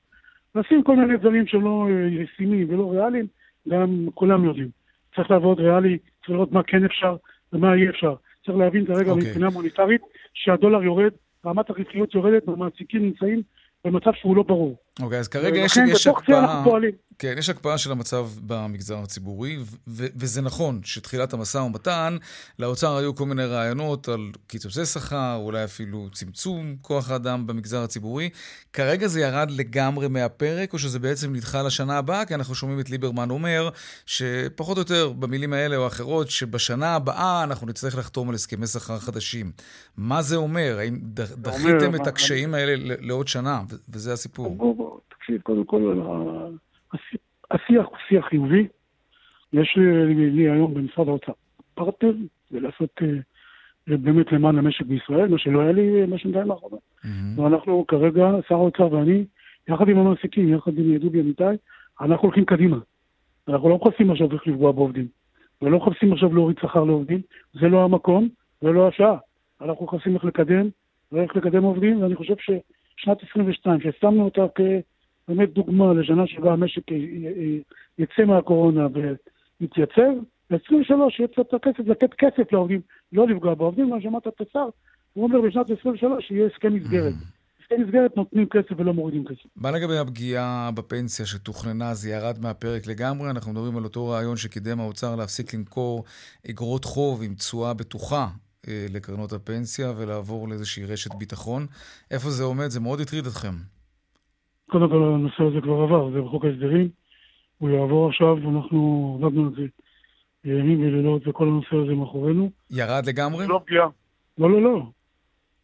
[0.56, 3.26] לשים כל מיני דברים שלא אה, ישימים ולא ריאליים,
[3.70, 4.77] גם כולם יודעים.
[5.18, 7.16] צריך לעבוד ריאלי, צריך לראות מה כן אפשר
[7.54, 8.16] ומה אי אפשר.
[8.46, 9.10] צריך להבין כרגע okay.
[9.10, 9.28] אוקיי.
[9.28, 10.02] מבחינה מוניטרית
[10.34, 11.12] שהדולר יורד,
[11.46, 13.42] רמת הרווחיות יורדת והמעסיקים נמצאים
[13.86, 14.76] במצב שהוא לא ברור.
[15.02, 16.64] אוקיי, אז כרגע יש, יש הקפאה...
[17.20, 22.18] כן, יש הקפאה של המצב במגזר הציבורי, ו- וזה נכון שתחילת המשא ומתן,
[22.60, 28.30] לאוצר היו כל מיני רעיונות על קיצוצי שכר, אולי אפילו צמצום כוח האדם במגזר הציבורי.
[28.74, 32.26] כרגע זה ירד לגמרי מהפרק, או שזה בעצם נדחה לשנה הבאה?
[32.26, 33.70] כי אנחנו שומעים את ליברמן אומר,
[34.06, 39.00] שפחות או יותר במילים האלה או אחרות, שבשנה הבאה אנחנו נצטרך לחתום על הסכמי שכר
[39.00, 39.52] חדשים.
[39.98, 40.76] מה זה אומר?
[40.80, 43.62] האם דחיתם את הקשיים האלה לעוד שנה?
[43.90, 44.58] וזה הסיפור.
[45.10, 46.02] תקשיב, קודם כל,
[47.52, 48.68] השיח הוא שיח חיובי.
[49.54, 51.32] יש לי, לי היום במשרד האוצר
[51.74, 52.14] פרטנר,
[52.52, 56.80] ולעשות uh, באמת למען המשק בישראל, מה שלא היה לי בשנתיים האחרונות.
[56.80, 57.42] Mm-hmm.
[57.42, 59.26] ואנחנו כרגע, שר האוצר ואני,
[59.68, 61.44] יחד עם המעסיקים, יחד עם דובי אמיתי,
[62.02, 62.78] אנחנו הולכים קדימה.
[63.48, 65.08] אנחנו לא מחפשים עכשיו איך לפגוע בעובדים.
[65.62, 67.22] ולא מחפשים עכשיו להוריד שכר לעובדים,
[67.54, 68.30] זה לא המקום
[68.62, 69.18] ולא השעה.
[69.62, 70.70] אנחנו מחפשים איך לקדם
[71.12, 74.62] ואיך לקדם עובדים, ואני חושב ששנת 22, ששמנו אותה כ...
[75.28, 76.82] באמת דוגמה לשנה שבה המשק
[77.98, 80.12] יצא מהקורונה ויתייצב,
[80.50, 82.82] ב-23 יהיה קצת כסף, לתת כסף לעובדים,
[83.14, 84.70] לא לפגוע בעובדים, גם שמעת את השר,
[85.14, 87.14] הוא אומר בשנת 23 שיהיה הסכם מסגרת.
[87.62, 89.46] הסכם מסגרת נותנים כסף ולא מורידים כסף.
[89.56, 93.30] מה לגבי הפגיעה בפנסיה שתוכננה, זה ירד מהפרק לגמרי?
[93.30, 96.04] אנחנו מדברים על אותו רעיון שקידם האוצר להפסיק למכור
[96.50, 98.28] אגרות חוב עם תשואה בטוחה
[98.68, 101.66] אה, לקרנות הפנסיה ולעבור לאיזושהי רשת ביטחון.
[102.12, 102.68] איפה זה עומד?
[102.68, 103.77] זה מאוד הטריד אתכם.
[104.70, 106.90] קודם כל הנושא הזה כבר עבר, זה בחוק ההסדרים,
[107.58, 109.66] הוא יעבור עכשיו, ואנחנו עבדנו על זה
[110.46, 112.52] ימים ולילות, וכל הנושא הזה מאחורינו.
[112.72, 113.48] ירד לגמרי?
[113.48, 113.88] לא פגיעה.
[114.38, 114.84] לא, לא, לא.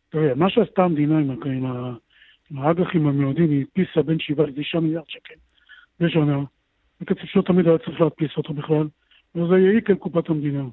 [0.10, 1.66] תראה, מה שעשתה המדינה עם, עם,
[2.52, 5.36] עם האג"חים המיועדים, היא הדפיסה בין 7 ל-9 מיליארד שקל
[6.00, 6.44] בשנה,
[7.02, 8.88] בקצב שלא תמיד היה צריך להדפיס אותו בכלל,
[9.36, 10.63] וזה העיק על קופת המדינה.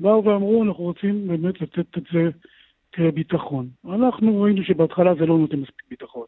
[0.00, 2.30] באו ואמרו, אנחנו רוצים באמת לתת את זה
[2.92, 3.68] כביטחון.
[3.84, 6.26] אנחנו ראינו שבהתחלה זה לא נותן מספיק ביטחון.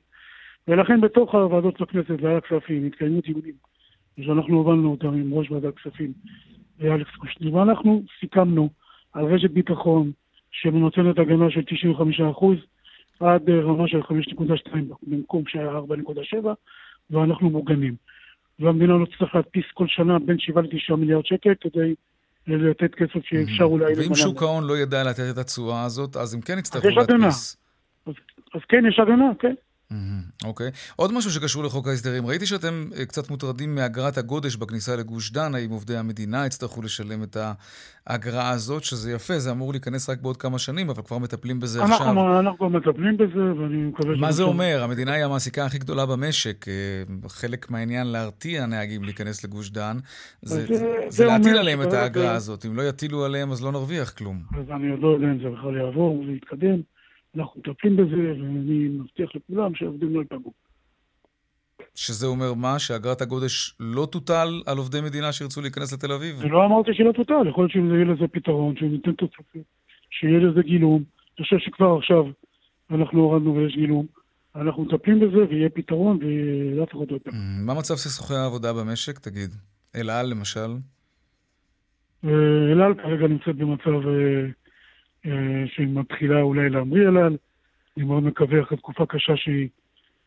[0.68, 3.54] ולכן בתוך הוועדות של הכנסת ועדת הכספים התקיימו דיונים,
[4.20, 6.12] שאנחנו הובלנו אותם עם ראש ועדת הכספים,
[6.82, 8.68] אלכס קושניר, ואנחנו סיכמנו
[9.12, 10.12] על רשת ביטחון
[10.50, 11.60] שנותנת הגנה של
[12.40, 12.44] 95%
[13.20, 14.70] עד רמה של 5.2
[15.02, 16.46] במקום שהיה 4.7,
[17.10, 17.94] ואנחנו מוגנים.
[18.58, 21.94] והמדינה לא תצטרך להדפיס כל שנה בין 7 ל-9 מיליארד שקל כדי
[22.46, 23.92] לתת כסף שאפשר אולי...
[23.96, 26.88] ואם שוק ההון לא ידע לתת את התשואה הזאת, אז הם כן יצטרכו.
[26.88, 27.56] להדפיס.
[28.06, 28.14] אז,
[28.54, 29.54] אז כן, יש הגנה, כן.
[30.44, 30.70] אוקיי.
[30.96, 32.26] עוד משהו שקשור לחוק ההסדרים.
[32.26, 35.54] ראיתי שאתם אה, קצת מוטרדים מאגרת הגודש בכניסה לגוש דן.
[35.54, 37.36] האם עובדי המדינה יצטרכו לשלם את
[38.06, 41.82] האגרה הזאת, שזה יפה, זה אמור להיכנס רק בעוד כמה שנים, אבל כבר מטפלים בזה
[41.84, 41.96] עכשיו.
[42.08, 44.16] אנחנו, אנחנו גם מטפלים בזה, ואני מקווה...
[44.16, 44.80] מה זה אומר?
[44.82, 46.68] המדינה היא המעסיקה הכי גדולה במשק.
[46.68, 46.72] אה,
[47.28, 49.96] חלק מהעניין להרתיע נהגים להיכנס לגוש דן,
[50.42, 52.66] זה, זה- זה זה להטיל עליהם את האגרה הזאת.
[52.66, 54.42] אם לא יטילו עליהם, אז לא נרוויח כלום.
[54.58, 56.95] אז אני עוד לא יודע אם זה בכלל יעבור ויתקדם.
[57.36, 60.52] אנחנו מטפלים בזה, ואני מבטיח לכולם שהעובדים לא ייפגעו.
[61.94, 62.78] שזה אומר מה?
[62.78, 66.36] שאגרת הגודש לא תוטל על עובדי מדינה שירצו להיכנס לתל אביב?
[66.40, 69.64] ולא אמרתי שלא תוטל, יכול להיות שיהיה לזה פתרון, שניתן תוספת,
[70.10, 71.02] שיהיה לזה גילום.
[71.38, 72.24] אני חושב שכבר עכשיו
[72.90, 74.06] אנחנו הורדנו ויש גילום.
[74.56, 77.32] אנחנו מטפלים בזה ויהיה פתרון ואף אחד לא ייפגע.
[77.66, 79.50] מה מצב סכסוכי העבודה במשק, תגיד?
[79.96, 80.70] אל על, למשל?
[82.24, 82.30] אה,
[82.72, 84.08] אל על כרגע נמצאת במצב
[85.26, 87.36] אה, אה, שהיא מתחילה אולי להמריא אל על.
[87.96, 89.68] אני מאוד מקווה אחרי תקופה קשה שהיא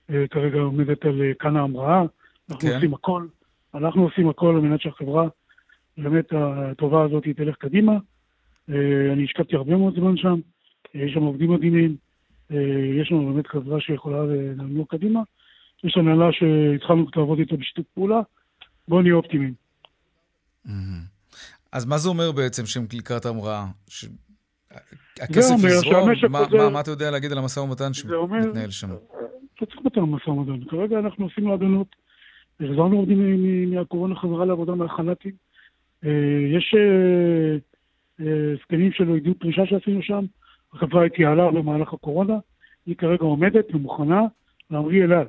[0.10, 2.02] אה, כרגע עומדת על אה, כאן ההמראה.
[2.50, 2.76] אנחנו כן.
[2.76, 3.28] עושים הכל,
[3.74, 5.28] אנחנו עושים הכל על מנת שהחברה,
[5.98, 7.98] באמת הטובה הזאת תלך קדימה.
[9.14, 10.40] אני השקעתי הרבה מאוד זמן שם,
[10.94, 11.96] יש שם עובדים מדהימים,
[13.00, 14.24] יש לנו באמת חברה שיכולה
[14.58, 15.20] לנוע קדימה.
[15.84, 18.20] יש הנהלה שהתחלנו לעבוד איתה בשיתוף פעולה,
[18.88, 19.54] בואו נהיה אופטימיים.
[21.72, 23.66] אז מה זה אומר בעצם שהם לקראת המראה?
[25.21, 26.10] הכסף יזרום?
[26.29, 28.88] מה, חוזר- מה, מה אתה יודע להגיד על המשא ומתן שמתנהל שם?
[29.55, 30.65] אתה צריך על משא ומתן.
[30.69, 31.95] כרגע אנחנו עושים הגנות,
[32.60, 35.32] החזרנו עובדים מהקורונה חזרה לעבודה מהחל"תים.
[36.05, 36.10] אה,
[36.58, 37.58] יש אה,
[38.25, 40.25] אה, הסכמים של עידוד פרישה שעשינו שם,
[40.73, 42.38] החברה התייעלה במהלך הקורונה,
[42.86, 44.21] היא כרגע עומדת ומוכנה
[44.71, 45.27] להמריא אל על.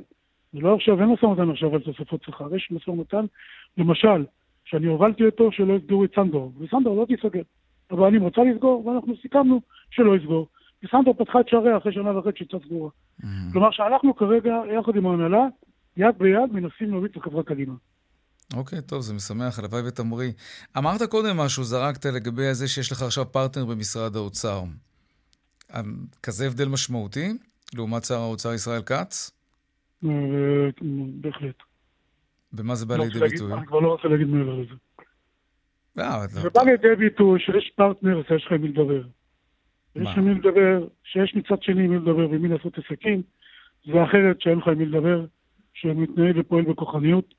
[0.52, 3.24] זה לא עכשיו, אין משא ומתן עכשיו על תוספות שכר, יש משא ומתן,
[3.78, 4.24] למשל,
[4.64, 7.42] שאני הובלתי אותו שלא יסגרו את סנדור, וסנדור לא תיסגר.
[7.90, 10.48] אבל אני רוצה לסגור, ואנחנו סיכמנו שלא יסגור.
[10.84, 12.90] וסנדור פתחה את שעריה אחרי שנה וחצי שהייתה סגורה.
[13.22, 13.52] מהמם.
[13.52, 15.46] כלומר שאנחנו כרגע, יחד עם ההנהלה,
[15.96, 17.74] יד ביד מנסים להוביל את החברה קדימה.
[18.56, 20.32] אוקיי, טוב, זה משמח, הלוואי ותמריא.
[20.78, 24.62] אמרת קודם משהו, זרקת לגבי זה שיש לך עכשיו פרטנר במשרד האוצר.
[25.74, 27.32] אמ, כזה הבדל משמעותי
[27.74, 29.30] לעומת שר האוצר ישראל כץ?
[30.04, 30.10] אה,
[31.20, 31.54] בהחלט.
[32.52, 33.52] במה זה בא לא לידי ביטוי?
[33.52, 34.74] אני כבר לא רוצה להגיד מעבר לזה.
[35.98, 39.02] אה, זה בא לידי ביטוי שיש פרטנר, אז יש לך עם מי לדבר.
[39.96, 40.14] יש מה?
[40.16, 43.22] עם מי לדבר, שיש מצד שני עם מי לדבר ועם מי לעשות עסקים,
[43.86, 45.24] זה אחרת שאין לך עם מי לדבר,
[45.74, 47.34] שמתנהל ופועל בכוחניות,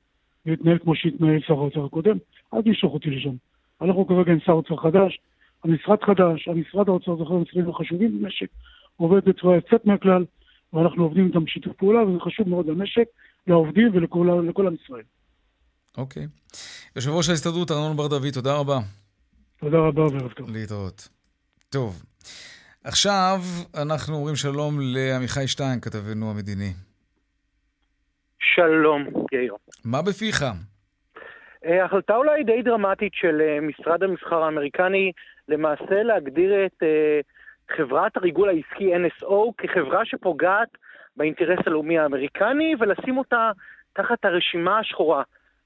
[0.46, 2.16] ויתנהל כמו שהתנהל שר האוצר הקודם,
[2.54, 3.34] אל תמשוך אותי לשם.
[3.82, 5.18] אנחנו כרגע עם שר אוצר חדש,
[5.64, 8.48] המשרד חדש, המשרד האוצר זה אחד המשרדים החשובים במשק,
[8.96, 10.24] עובד בצורה יוצאת מהכלל,
[10.72, 13.04] ואנחנו עובדים איתם בשיתוף פעולה, וזה חשוב מאוד למשק,
[13.46, 15.02] לעובדים ולכל לכל עם ישראל.
[15.98, 16.26] אוקיי.
[16.96, 18.78] יושב ראש ההסתדרות ארנון בר דוד, תודה רבה.
[19.60, 20.50] תודה רבה וערב טוב.
[20.50, 21.08] להתראות.
[21.70, 22.02] טוב,
[22.84, 23.38] עכשיו
[23.82, 26.72] אנחנו אומרים שלום לעמיחי שטיין, כתבנו המדיני.
[28.38, 29.54] שלום, יאיר.
[29.84, 30.44] מה בפיך?
[31.64, 35.12] אה, החלטה אולי די דרמטית של אה, משרד המסחר האמריקני
[35.48, 37.20] למעשה להגדיר את אה,
[37.76, 40.68] חברת הריגול העסקי NSO כחברה שפוגעת
[41.16, 43.50] באינטרס הלאומי האמריקני ולשים אותה
[43.92, 45.22] תחת הרשימה השחורה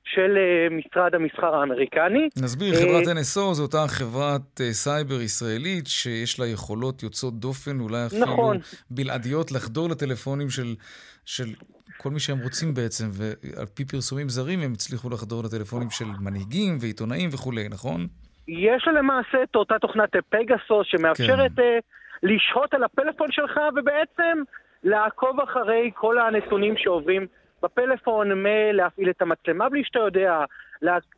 [0.06, 2.28] של אה, משרד המסחר האמריקני.
[2.42, 7.80] נסביר, אה, חברת NSO זו אותה חברת אה, סייבר ישראלית שיש לה יכולות יוצאות דופן,
[7.80, 8.56] אולי אפילו נכון.
[8.90, 10.74] בלעדיות, לחדור לטלפונים של,
[11.24, 11.46] של
[11.96, 16.78] כל מי שהם רוצים בעצם, ועל פי פרסומים זרים הם הצליחו לחדור לטלפונים של מנהיגים
[16.80, 18.06] ועיתונאים וכולי, נכון?
[18.48, 21.78] יש לה למעשה את אותה תוכנת פגסוס שמאפשרת כן.
[22.22, 24.42] לשהות על הפלאפון שלך ובעצם
[24.84, 27.26] לעקוב אחרי כל הנתונים שעוברים
[27.62, 30.44] בפלאפון, מלהפעיל את המצלמה בלי שאתה יודע,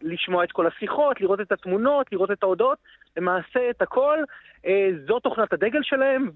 [0.03, 2.79] לשמוע את כל השיחות, לראות את התמונות, לראות את ההודעות,
[3.17, 4.19] למעשה את הכל.
[4.67, 6.31] אה, זו תוכנת הדגל שלהם,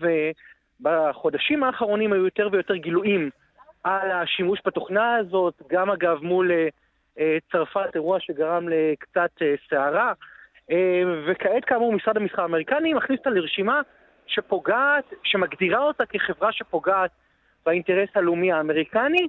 [0.81, 3.31] ובחודשים האחרונים היו יותר ויותר גילויים
[3.85, 6.69] על השימוש בתוכנה הזאת, גם אגב מול אה,
[7.19, 10.13] אה, צרפת, אירוע שגרם לקצת אה, סערה.
[10.71, 13.81] אה, וכעת כאמור משרד המסחר האמריקני מכניס אותה לרשימה
[14.27, 17.11] שפוגעת, שמגדירה אותה כחברה שפוגעת
[17.67, 19.29] באינטרס הלאומי האמריקני.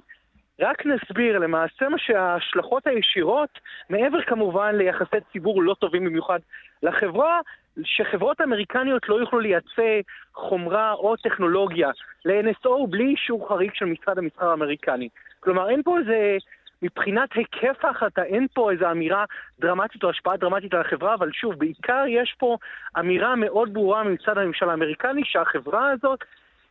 [0.60, 3.58] רק נסביר למעשה מה שההשלכות הישירות,
[3.90, 6.38] מעבר כמובן ליחסי ציבור לא טובים במיוחד
[6.82, 7.40] לחברה,
[7.82, 10.00] שחברות אמריקניות לא יוכלו לייצא
[10.34, 11.90] חומרה או טכנולוגיה
[12.24, 15.08] ל-NSO בלי אישור חריג של משרד המסחר האמריקני.
[15.40, 16.36] כלומר, אין פה איזה,
[16.82, 19.24] מבחינת היקף ההחלטה, אין פה איזו אמירה
[19.60, 22.56] דרמטית או השפעה דרמטית על החברה, אבל שוב, בעיקר יש פה
[22.98, 26.24] אמירה מאוד ברורה מצד הממשל האמריקני שהחברה הזאת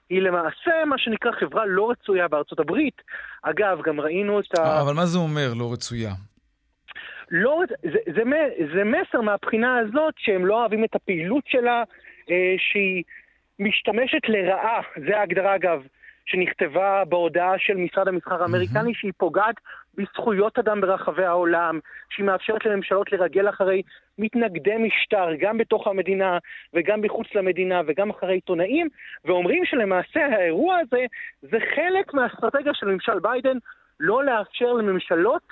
[0.10, 3.02] היא למעשה מה שנקרא חברה לא רצויה בארצות הברית.
[3.42, 4.82] אגב, גם ראינו את ה...
[4.82, 6.12] אבל מה זה אומר לא רצויה?
[7.32, 8.24] לא, זה, זה,
[8.76, 11.84] זה מסר מהבחינה הזאת שהם לא אוהבים את הפעילות שלה,
[12.32, 13.04] אה, שהיא
[13.60, 15.82] משתמשת לרעה, זה ההגדרה אגב,
[16.26, 18.98] שנכתבה בהודעה של משרד המסחר האמריקני, mm-hmm.
[18.98, 19.56] שהיא פוגעת
[19.96, 21.80] בזכויות אדם ברחבי העולם,
[22.10, 23.82] שהיא מאפשרת לממשלות לרגל אחרי
[24.18, 26.38] מתנגדי משטר, גם בתוך המדינה
[26.74, 28.88] וגם מחוץ למדינה וגם אחרי עיתונאים,
[29.26, 31.06] ואומרים שלמעשה האירוע הזה
[31.42, 33.58] זה חלק מהאסטרטגיה של ממשל ביידן
[34.00, 35.48] לא לאפשר לממשלות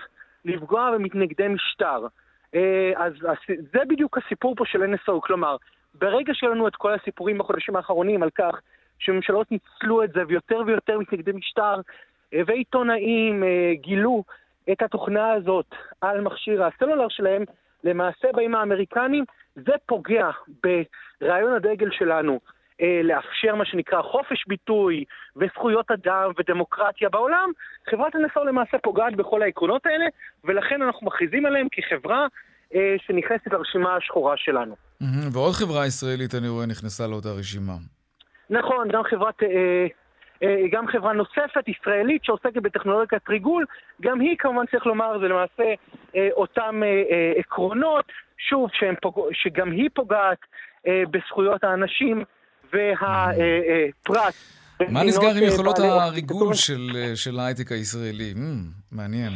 [0.45, 2.07] לפגוע במתנגדי משטר.
[2.55, 3.13] אה, אז
[3.47, 5.55] זה בדיוק הסיפור פה של NSO, כלומר,
[5.93, 8.61] ברגע שיהיו לנו את כל הסיפורים בחודשים האחרונים על כך
[8.99, 11.75] שממשלות ניצלו את זה ויותר ויותר מתנגדי משטר
[12.47, 14.23] ועיתונאים אה, גילו
[14.71, 15.65] את התוכנה הזאת
[16.01, 17.43] על מכשיר הסלולר שלהם,
[17.83, 20.29] למעשה באים האמריקנים, זה פוגע
[20.63, 22.39] ברעיון הדגל שלנו
[22.81, 25.03] אה, לאפשר מה שנקרא חופש ביטוי
[25.35, 27.51] וזכויות אדם ודמוקרטיה בעולם,
[27.89, 30.05] חברת NSO למעשה פוגעת בכל העקרונות האלה,
[30.43, 32.27] ולכן אנחנו מכריזים עליהם כחברה
[32.75, 34.75] אה, שנכנסת לרשימה השחורה שלנו.
[35.33, 37.73] ועוד חברה ישראלית, אני רואה, נכנסה לאותה רשימה.
[38.49, 39.43] נכון, גם חברת...
[39.43, 39.87] אה,
[40.43, 43.65] אה, גם חברה נוספת, ישראלית, שעוסקת בטכנולוגיית ריגול,
[44.01, 45.73] גם היא כמובן צריך לומר, זה למעשה
[46.15, 46.81] אה, אותם
[47.39, 48.05] עקרונות,
[48.49, 48.69] שוב,
[49.01, 49.27] פוג...
[49.31, 50.39] שגם היא פוגעת
[50.87, 52.23] בזכויות האנשים
[52.73, 54.33] והפרט.
[54.89, 56.53] מה נסגר עם יכולות הריגול
[57.15, 58.33] של ההייטק הישראלי?
[58.91, 59.31] מעניין.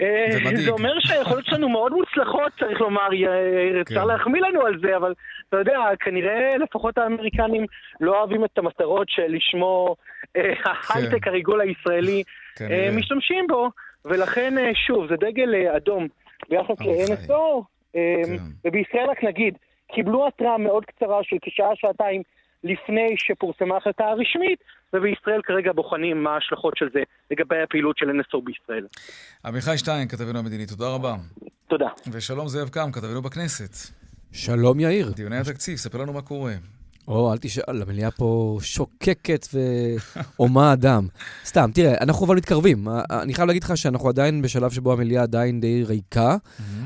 [0.00, 3.08] אה, זה אומר שהיכולות שלנו מאוד מוצלחות, צריך לומר,
[3.82, 4.06] אפשר כן.
[4.06, 5.14] להחמיא לנו על זה, אבל
[5.48, 7.66] אתה יודע, כנראה לפחות האמריקנים
[8.00, 9.96] לא אוהבים את המטרות שלשמו
[10.36, 11.30] אה, ההייטק כן.
[11.30, 12.22] הריגול הישראלי
[12.60, 13.70] אה, משתמשים בו,
[14.04, 14.54] ולכן,
[14.86, 16.06] שוב, זה דגל אדום
[16.48, 18.36] ביחס ל-NSO, כן.
[18.64, 19.58] ובישראל רק נגיד,
[19.92, 22.22] קיבלו התראה מאוד קצרה של כשעה-שעתיים
[22.66, 24.58] לפני שפורסמה ההחלטה הרשמית,
[24.92, 28.86] ובישראל כרגע בוחנים מה ההשלכות של זה לגבי הפעילות של NSO בישראל.
[29.44, 31.14] עמיחי שטיין, כתבנו המדיני, תודה רבה.
[31.68, 31.88] תודה.
[32.12, 33.74] ושלום זאב קם, כתבנו בכנסת.
[34.32, 35.12] שלום יאיר.
[35.16, 36.52] דיוני התקציב, ספר לנו מה קורה.
[37.08, 41.06] או, אל תשאל, המליאה פה שוקקת והומה אדם.
[41.44, 42.88] סתם, תראה, אנחנו אבל מתקרבים.
[43.10, 46.36] אני חייב להגיד לך שאנחנו עדיין בשלב שבו המליאה עדיין די ריקה,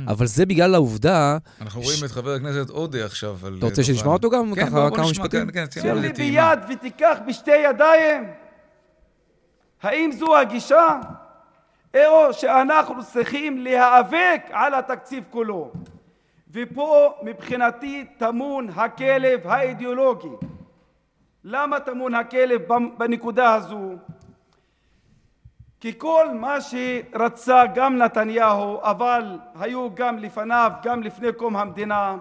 [0.06, 1.38] אבל זה בגלל העובדה...
[1.60, 3.56] אנחנו רואים את חבר הכנסת עודה עכשיו על...
[3.58, 4.54] אתה רוצה שנשמע אותו גם?
[4.54, 5.66] כן, בוא נשמע, כן, כן.
[5.66, 8.24] תן לי ביד ותיקח בשתי ידיים.
[9.82, 11.00] האם זו הגישה?
[11.96, 15.72] או שאנחנו צריכים להיאבק על התקציב כולו.
[16.52, 20.28] ופה מבחינתי טמון הכלב האידיאולוגי.
[21.44, 22.60] למה טמון הכלב
[22.98, 23.92] בנקודה הזו?
[25.80, 32.16] כי כל מה שרצה גם נתניהו, אבל היו גם לפניו, גם לפני קום המדינה,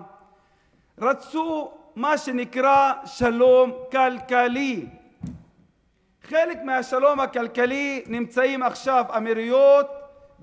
[0.98, 4.86] רצו מה שנקרא שלום כלכלי.
[6.24, 9.88] חלק מהשלום הכלכלי נמצאים עכשיו אמירויות,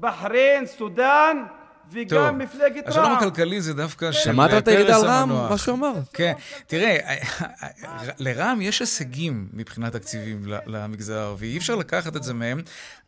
[0.00, 1.44] בחריין, סודאן,
[1.92, 2.88] וגם טוב, מפלגת רע"מ.
[2.88, 5.92] השלום הכלכלי זה דווקא של שמעת את הירידה על רע"מ, מה שהוא אמר?
[6.12, 6.32] כן,
[6.66, 7.16] תראה,
[8.18, 12.60] לרע"מ יש הישגים מבחינת תקציבים למגזר הערבי, אי אפשר לקחת את זה מהם,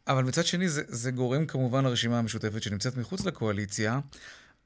[0.07, 4.01] אבל מצד שני זה, זה גורם כמובן לרשימה המשותפת שנמצאת מחוץ לקואליציה.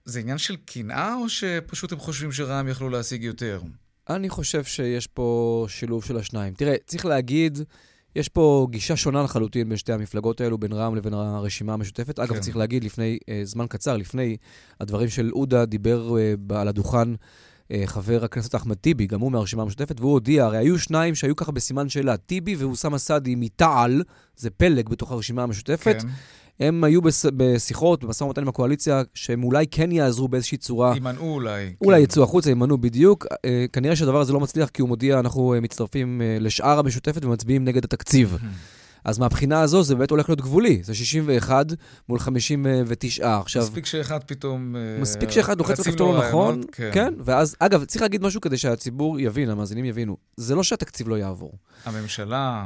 [0.04, 3.60] זה עניין של קנאה, או שפשוט הם חושבים שרע"מ יכלו להשיג יותר?
[4.10, 6.54] אני חושב שיש פה שילוב של השניים.
[6.54, 7.58] תראה, צריך להגיד...
[8.16, 12.16] יש פה גישה שונה לחלוטין בין שתי המפלגות האלו, בין רע"מ לבין הרשימה המשותפת.
[12.16, 12.22] כן.
[12.22, 14.36] אגב, צריך להגיד, לפני uh, זמן קצר, לפני
[14.80, 19.62] הדברים של עודה, דיבר uh, על הדוכן uh, חבר הכנסת אחמד טיבי, גם הוא מהרשימה
[19.62, 24.02] המשותפת, והוא הודיע, הרי היו שניים שהיו ככה בסימן שאלה, טיבי ואוסאמה סעדי מתע"ל,
[24.36, 25.96] זה פלג בתוך הרשימה המשותפת.
[26.02, 26.08] כן.
[26.62, 27.26] הם היו בס...
[27.36, 30.92] בשיחות, במשא ומתן עם הקואליציה, שהם אולי כן יעזרו באיזושהי צורה.
[30.94, 31.74] יימנעו אולי.
[31.80, 32.04] אולי כן.
[32.04, 33.26] יצאו החוצה, יימנעו בדיוק.
[33.44, 37.24] אה, כנראה שהדבר הזה לא מצליח, כי הוא מודיע, אנחנו אה, מצטרפים אה, לשאר המשותפת
[37.24, 38.36] ומצביעים נגד התקציב.
[39.04, 41.66] אז מהבחינה הזו זה באמת הולך להיות גבולי, זה 61
[42.08, 43.38] מול 59.
[43.38, 43.62] עכשיו...
[43.62, 44.76] מספיק שאחד פתאום...
[45.00, 46.90] מספיק שאחד לוחץ לכפתור לא נכון, כן.
[46.92, 50.16] כן, ואז, אגב, צריך להגיד משהו כדי שהציבור יבין, המאזינים יבינו.
[50.36, 51.52] זה לא שהתקציב לא יעבור.
[51.84, 52.64] הממשלה...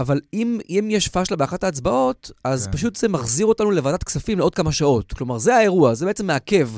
[0.00, 2.72] אבל אם, אם יש פשלה באחת ההצבעות, אז כן.
[2.72, 5.12] פשוט זה מחזיר אותנו לוועדת כספים לעוד כמה שעות.
[5.12, 6.68] כלומר, זה האירוע, זה בעצם מעכב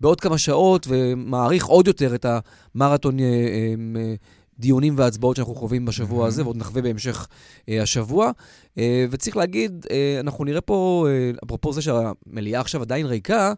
[0.00, 2.26] בעוד כמה שעות ומעריך עוד יותר את
[2.74, 4.14] המרתון אה, אה,
[4.58, 7.26] דיונים והצבעות שאנחנו חווים בשבוע הזה, ועוד נחווה בהמשך
[7.68, 8.30] אה, השבוע.
[8.78, 13.52] אה, וצריך להגיד, אה, אנחנו נראה פה, אה, אפרופו זה שהמליאה עכשיו עדיין ריקה,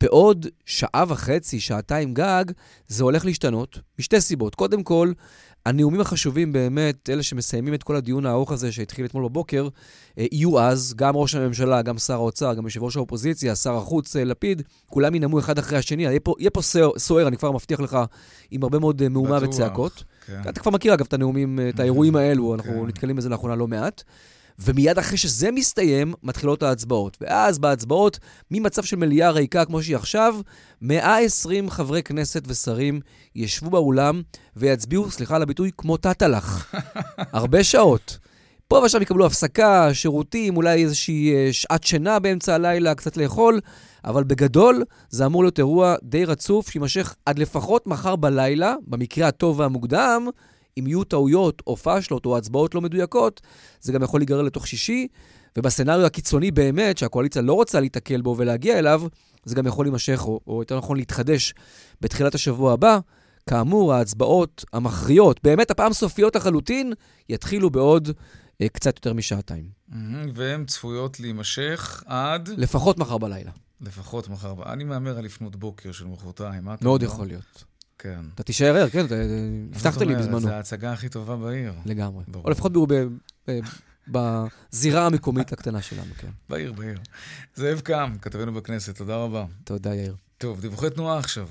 [0.00, 2.44] בעוד שעה וחצי, שעתיים גג,
[2.88, 4.54] זה הולך להשתנות, משתי סיבות.
[4.54, 5.12] קודם כל,
[5.66, 9.68] הנאומים החשובים באמת, אלה שמסיימים את כל הדיון הארוך הזה שהתחיל אתמול בבוקר,
[10.18, 14.16] אה, יהיו אז, גם ראש הממשלה, גם שר האוצר, גם יושב ראש האופוזיציה, שר החוץ
[14.16, 16.02] אה, לפיד, כולם ינאמו אחד אחרי השני.
[16.02, 16.60] יהיה פה, יהיה פה
[16.98, 17.98] סוער, אני כבר מבטיח לך,
[18.50, 20.04] עם הרבה מאוד אה, מהומה וצעקות.
[20.26, 20.40] כן.
[20.48, 22.86] אתה כבר מכיר, אגב, את הנאומים, את האירועים האלו, אנחנו כן.
[22.86, 24.02] נתקלים בזה לאחרונה לא מעט.
[24.60, 27.16] ומיד אחרי שזה מסתיים, מתחילות ההצבעות.
[27.20, 28.18] ואז בהצבעות,
[28.50, 30.34] ממצב של מליאה ריקה כמו שהיא עכשיו,
[30.82, 33.00] 120 חברי כנסת ושרים
[33.34, 34.22] ישבו באולם
[34.56, 36.74] ויצביעו, סליחה על הביטוי, כמו תת-אלח.
[37.32, 38.18] הרבה שעות.
[38.68, 43.60] פה ושם יקבלו הפסקה, שירותים, אולי איזושהי אה, שעת שינה באמצע הלילה, קצת לאכול,
[44.04, 49.60] אבל בגדול זה אמור להיות אירוע די רצוף, שיימשך עד לפחות מחר בלילה, במקרה הטוב
[49.60, 50.28] והמוקדם,
[50.78, 53.40] אם יהיו טעויות או פאשלות או הצבעות לא מדויקות,
[53.80, 55.08] זה גם יכול להיגרר לתוך שישי,
[55.58, 59.02] ובסצנריו הקיצוני באמת, שהקואליציה לא רוצה להתקל בו ולהגיע אליו,
[59.44, 61.54] זה גם יכול להימשך, או, או יותר נכון להתחדש
[62.00, 62.98] בתחילת השבוע הבא.
[63.48, 66.92] כאמור, ההצבעות המכריעות, באמת הפעם סופיות לחלוטין,
[67.28, 68.08] יתחילו בעוד
[68.60, 69.64] אה, קצת יותר משעתיים.
[70.34, 72.48] והן צפויות להימשך עד...
[72.56, 73.50] לפחות מחר בלילה.
[73.80, 74.72] לפחות מחר בלילה.
[74.72, 76.68] אני מהמר על לפנות בוקר של מחרתיים.
[76.82, 77.64] מאוד יכול להיות.
[78.02, 78.20] כן.
[78.34, 79.06] אתה תישאר ער, כן,
[79.74, 80.40] הבטחת לי בזמנו.
[80.40, 81.72] זו ההצגה הכי טובה בעיר.
[81.86, 82.24] לגמרי.
[82.44, 82.72] או לפחות
[84.08, 86.28] בזירה המקומית הקטנה שלנו, כן.
[86.48, 86.98] בעיר, בעיר.
[87.54, 89.44] זאב קם, כתבנו בכנסת, תודה רבה.
[89.64, 90.14] תודה, יאיר.
[90.38, 91.48] טוב, דיווחי תנועה עכשיו.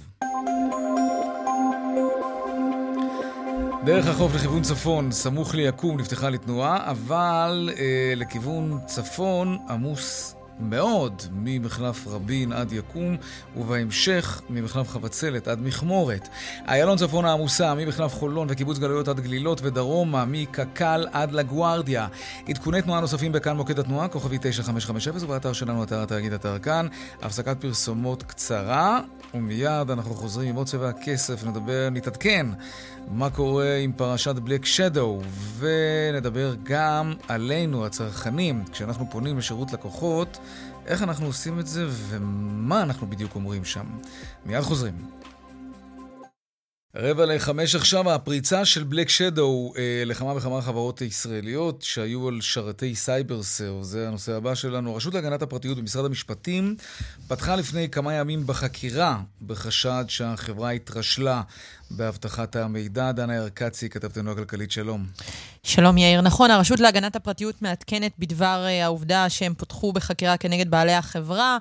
[3.86, 12.08] דרך החוף לכיוון צפון, סמוך ליקום, נפתחה לתנועה, אבל אה, לכיוון צפון עמוס מאוד ממחלף
[12.08, 13.18] רבין עד יקום,
[13.56, 16.30] ובהמשך ממחלף חבצלת עד מכמורת.
[16.68, 22.08] איילון צפון העמוסה ממחלף חולון וקיבוץ גלויות עד גלילות ודרומה מקק"ל עד לגוארדיה.
[22.48, 26.88] עדכוני תנועה נוספים בכאן מוקד התנועה, כוכבי 9550 ובאתר שלנו, אתר התאגיד אתר כאן.
[27.22, 29.00] הפסקת פרסומות קצרה,
[29.34, 32.46] ומיד אנחנו חוזרים עם עוד צבע הכסף, נדבר, נתעדכן
[33.08, 35.22] מה קורה עם פרשת בלק שדו,
[35.58, 40.38] ונדבר גם עלינו, הצרכנים, כשאנחנו פונים לשירות לקוחות,
[40.86, 43.86] איך אנחנו עושים את זה ומה אנחנו בדיוק אומרים שם.
[44.46, 44.94] מיד חוזרים.
[46.96, 52.96] רבע לחמש עכשיו, הפריצה של בלק שדו אה, לכמה וכמה חברות ישראליות שהיו על שרתי
[52.96, 54.94] סייברסר, זה הנושא הבא שלנו.
[54.94, 56.76] הרשות להגנת הפרטיות במשרד המשפטים
[57.28, 61.42] פתחה לפני כמה ימים בחקירה בחשד שהחברה התרשלה
[61.92, 63.12] באבטחת המידע.
[63.12, 65.06] דנה ירקצי, כתבתנו הכלכלית, שלום.
[65.64, 66.22] שלום יאיר.
[66.22, 71.58] נכון, הרשות להגנת הפרטיות מעדכנת בדבר אה, העובדה שהם פותחו בחקירה כנגד בעלי החברה.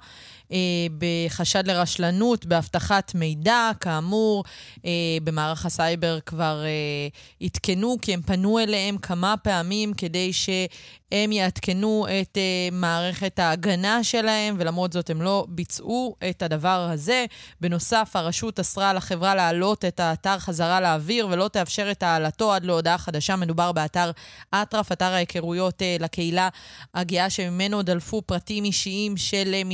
[0.52, 0.58] אה,
[0.98, 4.44] בחשד לרשלנות, באבטחת מידע, כאמור,
[4.84, 4.90] אה,
[5.24, 12.38] במערך הסייבר כבר אה, עדכנו, כי הם פנו אליהם כמה פעמים כדי שהם יעדכנו את
[12.72, 17.24] מערכת ההגנה שלהם, ולמרות זאת הם לא ביצעו את הדבר הזה.
[17.60, 22.64] בנוסף, הרשות אסרה על החברה להעלות את האתר חזרה לאוויר ולא תאפשר את העלתו עד
[22.64, 23.36] להודעה חדשה.
[23.36, 24.10] מדובר באתר
[24.50, 26.48] אטרף, אתר ההיכרויות לקהילה
[26.94, 29.64] הגאה, שממנו דלפו פרטים אישיים של אה,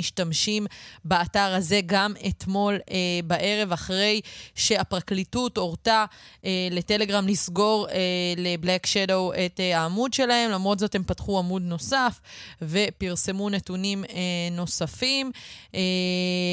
[0.64, 4.20] משתמשים באתר הזה גם אתמול אה, בערב, אחרי
[4.54, 6.04] שהפרקליטות הורתה
[6.44, 7.98] אה, לטלגרם לסגור אה,
[8.36, 10.50] לבלק שדו את אה, העמוד שלהם.
[10.50, 12.20] למרות זאת הם פתחו עמוד נוסף
[12.62, 14.10] ופרסמו נתונים אה,
[14.50, 15.30] נוספים.
[15.74, 15.80] אה,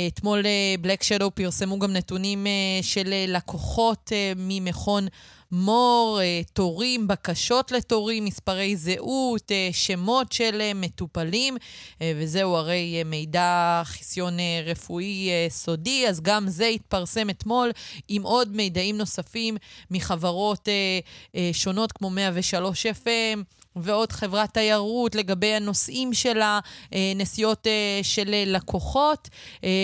[0.07, 2.51] אתמול אה, בלק שדו פרסמו גם נתונים אה,
[2.81, 5.07] של אה, לקוחות אה, ממכון...
[5.51, 11.57] מור, אה, תורים, בקשות לתורים, מספרי זהות, אה, שמות של אה, מטופלים,
[12.01, 17.71] וזהו הרי מידע חיסיון רפואי סודי, אז גם זה התפרסם אתמול
[18.07, 19.57] עם עוד מידעים נוספים
[19.91, 20.69] מחברות
[21.53, 23.43] שונות כמו 103 FM.
[23.75, 26.59] ועוד חברת תיירות לגבי הנושאים שלה,
[27.15, 27.67] נסיעות
[28.01, 29.29] של לקוחות.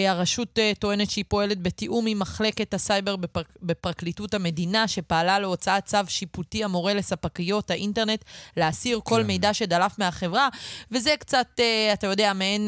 [0.08, 3.16] הרשות טוענת שהיא פועלת בתיאום עם מחלקת הסייבר
[3.62, 8.24] בפרקליטות המדינה, שפעלה להוצאת צו שיפוטי המורה לספקיות האינטרנט
[8.58, 9.28] להסיר כל כן.
[9.28, 10.50] מידע שדלף מהחברה,
[10.92, 11.60] וזה קצת,
[11.94, 12.68] אתה יודע, מעין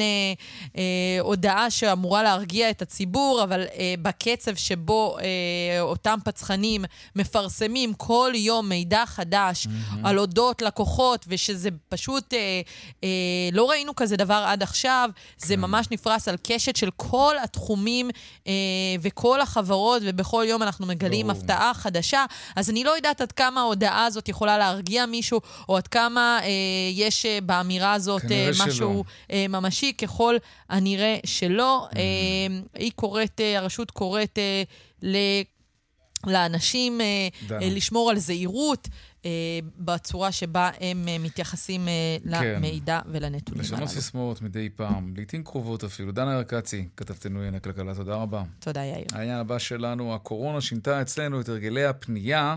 [1.20, 3.64] הודעה שאמורה להרגיע את הציבור, אבל
[4.02, 5.16] בקצב שבו
[5.80, 6.84] אותם פצחנים
[7.16, 9.96] מפרסמים כל יום מידע חדש mm-hmm.
[10.04, 12.60] על אודות לקוחות, ושזה פשוט, אה,
[13.04, 13.08] אה,
[13.52, 15.10] לא ראינו כזה דבר עד עכשיו.
[15.14, 15.46] כן.
[15.46, 18.10] זה ממש נפרס על קשת של כל התחומים
[18.46, 18.52] אה,
[19.02, 21.32] וכל החברות, ובכל יום אנחנו מגלים לא.
[21.32, 22.24] הפתעה חדשה.
[22.56, 26.48] אז אני לא יודעת עד כמה ההודעה הזאת יכולה להרגיע מישהו, או עד כמה אה,
[26.92, 30.36] יש אה, באמירה הזאת אה, משהו אה, ממשי, ככל
[30.68, 31.86] הנראה שלא.
[31.90, 31.96] Mm-hmm.
[31.96, 32.02] אה,
[32.74, 34.62] היא קוראת, אה, הרשות קוראת אה,
[35.02, 35.16] ל...
[36.26, 37.06] לאנשים אה,
[37.50, 38.88] אה, לשמור על זהירות,
[39.78, 42.54] בצורה שבה הם אה, מתייחסים אה, כן.
[42.56, 43.74] למידע ולנתונים הללו.
[43.76, 46.12] לשנות סיסמאות מדי פעם, לעיתים קרובות אפילו.
[46.12, 48.42] דנה ירקצי, כתבתנו עניין הכלכלה, תודה רבה.
[48.58, 49.06] תודה, יאיר.
[49.12, 52.56] העניין הבא שלנו, הקורונה שינתה אצלנו את הרגלי הפנייה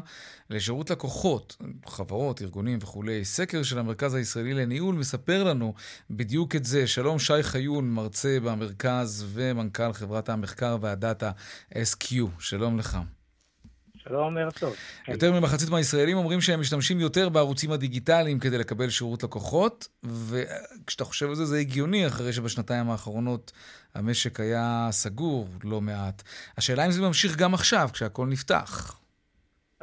[0.50, 3.26] לשירות לקוחות, חברות, ארגונים וכולי.
[3.26, 5.74] סקר של המרכז הישראלי לניהול מספר לנו
[6.10, 6.88] בדיוק את זה.
[6.88, 11.32] שלום, שי חיון, מרצה במרכז ומנכ"ל חברת המחקר והדאטה
[11.74, 12.14] SQ.
[12.40, 12.98] שלום לך.
[14.08, 14.76] שלום, ערב טוב.
[15.08, 21.30] יותר ממחצית מהישראלים אומרים שהם משתמשים יותר בערוצים הדיגיטליים כדי לקבל שירות לקוחות, וכשאתה חושב
[21.30, 23.52] על זה, זה הגיוני, אחרי שבשנתיים האחרונות
[23.96, 26.24] המשק היה סגור לא מעט.
[26.58, 29.00] השאלה אם זה ממשיך גם עכשיו, כשהכול נפתח.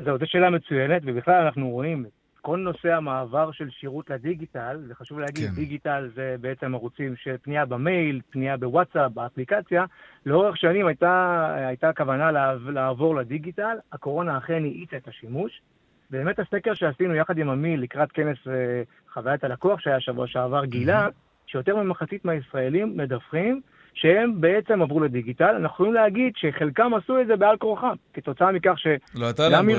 [0.04, 2.04] זהו, זו שאלה מצוינת, ובכלל אנחנו רואים
[2.40, 5.54] כל נושא המעבר של שירות לדיגיטל, זה חשוב להגיד, כן.
[5.54, 9.84] דיגיטל זה בעצם ערוצים של פנייה במייל, פנייה בוואטסאפ, באפליקציה.
[10.26, 12.30] לאורך שנים הייתה, הייתה כוונה
[12.72, 15.62] לעבור לדיגיטל, הקורונה אכן האיצה את השימוש.
[16.10, 18.82] באמת הסקר שעשינו יחד עם עמיל לקראת כנס אה,
[19.12, 21.08] חוויית הלקוח שהיה שבוע שעבר גילה
[21.46, 23.60] שיותר ממחצית מהישראלים מדווחים
[23.94, 25.44] שהם בעצם עברו לדיגיטל.
[25.44, 28.86] אנחנו יכולים להגיד שחלקם עשו את זה בעל כורחם, כתוצאה מכך ש...
[29.14, 29.30] לא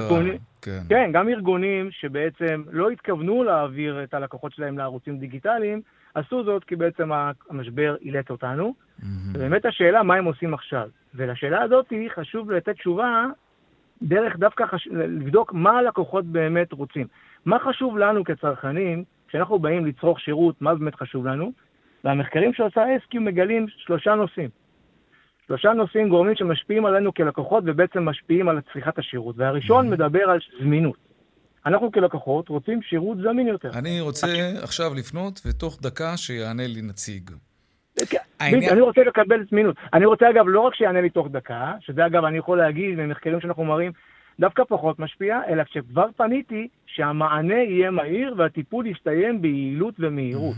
[0.10, 0.38] ברירה.
[0.62, 0.82] כן.
[0.90, 5.82] כן, גם ארגונים שבעצם לא התכוונו להעביר את הלקוחות שלהם לערוצים דיגיטליים,
[6.16, 7.10] עשו זאת כי בעצם
[7.50, 8.74] המשבר אילץ אותנו.
[9.00, 9.06] Mm-hmm.
[9.34, 10.90] ובאמת השאלה, מה הם עושים עכשיו?
[11.16, 13.26] ולשאלה הזאת חשוב לתת תשובה
[14.02, 14.88] דרך דווקא חש...
[14.92, 17.08] לבדוק מה הלקוחות באמת רוצים.
[17.46, 21.52] מה חשוב לנו כצרכנים, כשאנחנו באים לצרוך שירות, מה באמת חשוב לנו?
[22.04, 24.50] והמחקרים שעושה אסקיו מגלים שלושה נושאים.
[25.48, 29.36] שלושה נושאים גורמים שמשפיעים עלינו כלקוחות ובעצם משפיעים על צריכת השירות.
[29.38, 30.98] והראשון מדבר על זמינות.
[31.66, 33.70] אנחנו כלקוחות רוצים שירות זמין יותר.
[33.74, 34.28] אני רוצה
[34.64, 37.30] עכשיו לפנות, ותוך דקה שיענה לי נציג.
[38.10, 39.76] כן, אני רוצה לקבל זמינות.
[39.94, 43.42] אני רוצה אגב לא רק שיענה לי תוך דקה, שזה אגב אני יכול להגיד ממחקרים
[43.42, 43.92] שאנחנו מראים,
[44.40, 50.56] דווקא פחות משפיע, אלא כשכבר פניתי, שהמענה יהיה מהיר והטיפול יסתיים ביעילות ומהירות.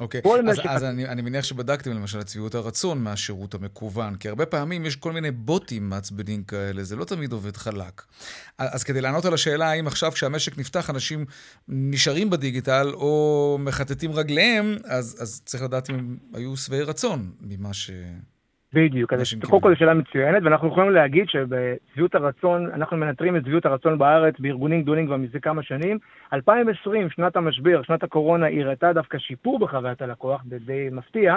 [0.00, 0.20] אוקיי,
[0.50, 4.86] אז, אז אני, אני מניח שבדקתם למשל את שביעות הרצון מהשירות המקוון, כי הרבה פעמים
[4.86, 8.02] יש כל מיני בוטים מעצבנים כאלה, זה לא תמיד עובד חלק.
[8.58, 11.24] אז כדי לענות על השאלה האם עכשיו כשהמשק נפתח אנשים
[11.68, 17.74] נשארים בדיגיטל או מחטטים רגליהם, אז, אז צריך לדעת אם הם היו שבעי רצון ממה
[17.74, 17.90] ש...
[18.74, 23.44] בדיוק, אז קודם כל זו שאלה מצוינת, ואנחנו יכולים להגיד שבשביעות הרצון, אנחנו מנטרים את
[23.44, 25.98] שביעות הרצון בארץ בארגונים גדולים כבר מזה כמה שנים.
[26.32, 31.36] 2020, שנת המשבר, שנת הקורונה, הראתה דווקא שיפור בחוויית הלקוח, די מפתיע,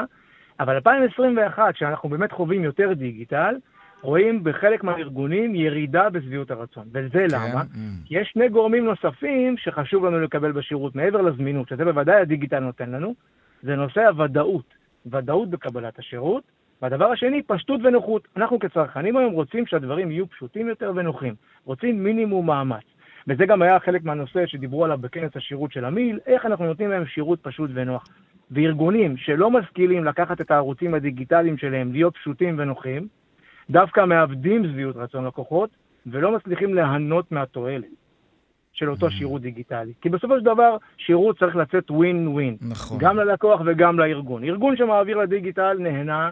[0.59, 3.55] אבל 2021, כשאנחנו באמת חווים יותר דיגיטל,
[4.01, 6.83] רואים בחלק מהארגונים ירידה בשביעות הרצון.
[6.91, 7.27] וזה כן.
[7.31, 7.61] למה?
[7.61, 7.77] Mm.
[8.05, 12.89] כי יש שני גורמים נוספים שחשוב לנו לקבל בשירות, מעבר לזמינות, שזה בוודאי הדיגיטל נותן
[12.89, 13.15] לנו,
[13.63, 14.83] זה נושא הוודאות.
[15.05, 16.43] ודאות בקבלת השירות,
[16.83, 18.27] והדבר השני, פשטות ונוחות.
[18.37, 21.35] אנחנו כצרכנים היום רוצים שהדברים יהיו פשוטים יותר ונוחים.
[21.65, 22.83] רוצים מינימום מאמץ.
[23.27, 27.05] וזה גם היה חלק מהנושא שדיברו עליו בכנס השירות של המיל, איך אנחנו נותנים להם
[27.05, 28.07] שירות פשוט ונוח.
[28.51, 33.07] וארגונים שלא משכילים לקחת את הערוצים הדיגיטליים שלהם, להיות פשוטים ונוחים,
[33.69, 35.69] דווקא מאבדים שביעות רצון לקוחות,
[36.05, 37.85] ולא מצליחים ליהנות מהתועלת
[38.73, 39.11] של אותו mm.
[39.11, 39.93] שירות דיגיטלי.
[40.01, 42.57] כי בסופו של דבר, שירות צריך לצאת ווין ווין.
[42.61, 42.97] נכון.
[43.01, 44.43] גם ללקוח וגם לארגון.
[44.43, 46.29] ארגון שמעביר לדיגיטל נהנה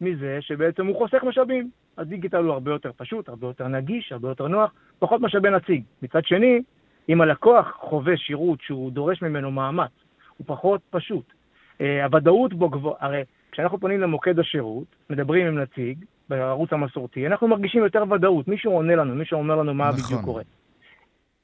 [0.00, 1.70] מזה שבעצם הוא חוסך משאבים.
[1.98, 5.82] הדיגיטל הוא הרבה יותר פשוט, הרבה יותר נגיש, הרבה יותר נוח, פחות משאבי נציג.
[6.02, 6.62] מצד שני,
[7.08, 9.90] אם הלקוח חווה שירות שהוא דורש ממנו מאמץ,
[10.36, 11.32] הוא פחות פשוט.
[11.78, 13.22] Uh, הוודאות בו גבוה, הרי
[13.52, 18.96] כשאנחנו פונים למוקד השירות, מדברים עם נציג בערוץ המסורתי, אנחנו מרגישים יותר ודאות, מישהו עונה
[18.96, 20.04] לנו, מישהו אומר לנו מה נכון.
[20.04, 20.42] בדיוק קורה.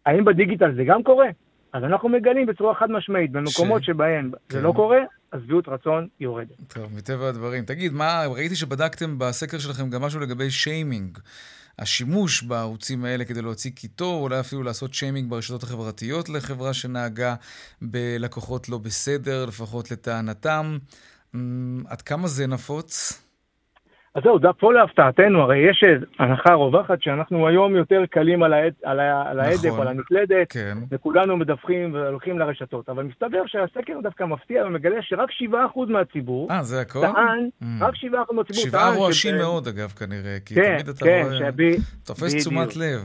[0.06, 1.28] האם בדיגיטל זה גם קורה?
[1.74, 3.86] אז אנחנו מגלים בצורה חד משמעית, במקומות ש...
[3.86, 4.56] שבהם כן.
[4.56, 4.98] זה לא קורה,
[5.32, 6.56] השביעות רצון יורדת.
[6.68, 7.64] טוב, מטבע הדברים.
[7.64, 11.18] תגיד, מה, ראיתי שבדקתם בסקר שלכם גם משהו לגבי שיימינג.
[11.78, 17.34] השימוש בערוצים האלה כדי להוציא קיטור, אולי אפילו לעשות שיימינג ברשתות החברתיות לחברה שנהגה
[17.82, 20.78] בלקוחות לא בסדר, לפחות לטענתם.
[21.34, 23.23] אמ, עד כמה זה נפוץ?
[24.14, 25.84] אז זהו, פה להפתעתנו, הרי יש
[26.18, 30.78] הנחה רווחת שאנחנו היום יותר קלים על, ההד, על, על ההדף, נכון, על המקלדת, כן.
[30.90, 32.88] וכולנו מדווחים והולכים לרשתות.
[32.88, 35.54] אבל מסתבר שהסקר דווקא מפתיע ומגלה שרק 7%
[35.88, 37.00] מהציבור, אה, זה הכל?
[37.00, 37.66] טען, mm.
[37.80, 37.98] רק 7%
[38.32, 38.92] מהציבור טען...
[38.92, 41.38] 7 רועשים מאוד, אגב, כנראה, כי כן, תמיד אתה כן, רואה...
[41.38, 41.76] שבי...
[42.06, 43.00] תופס תשומת לב.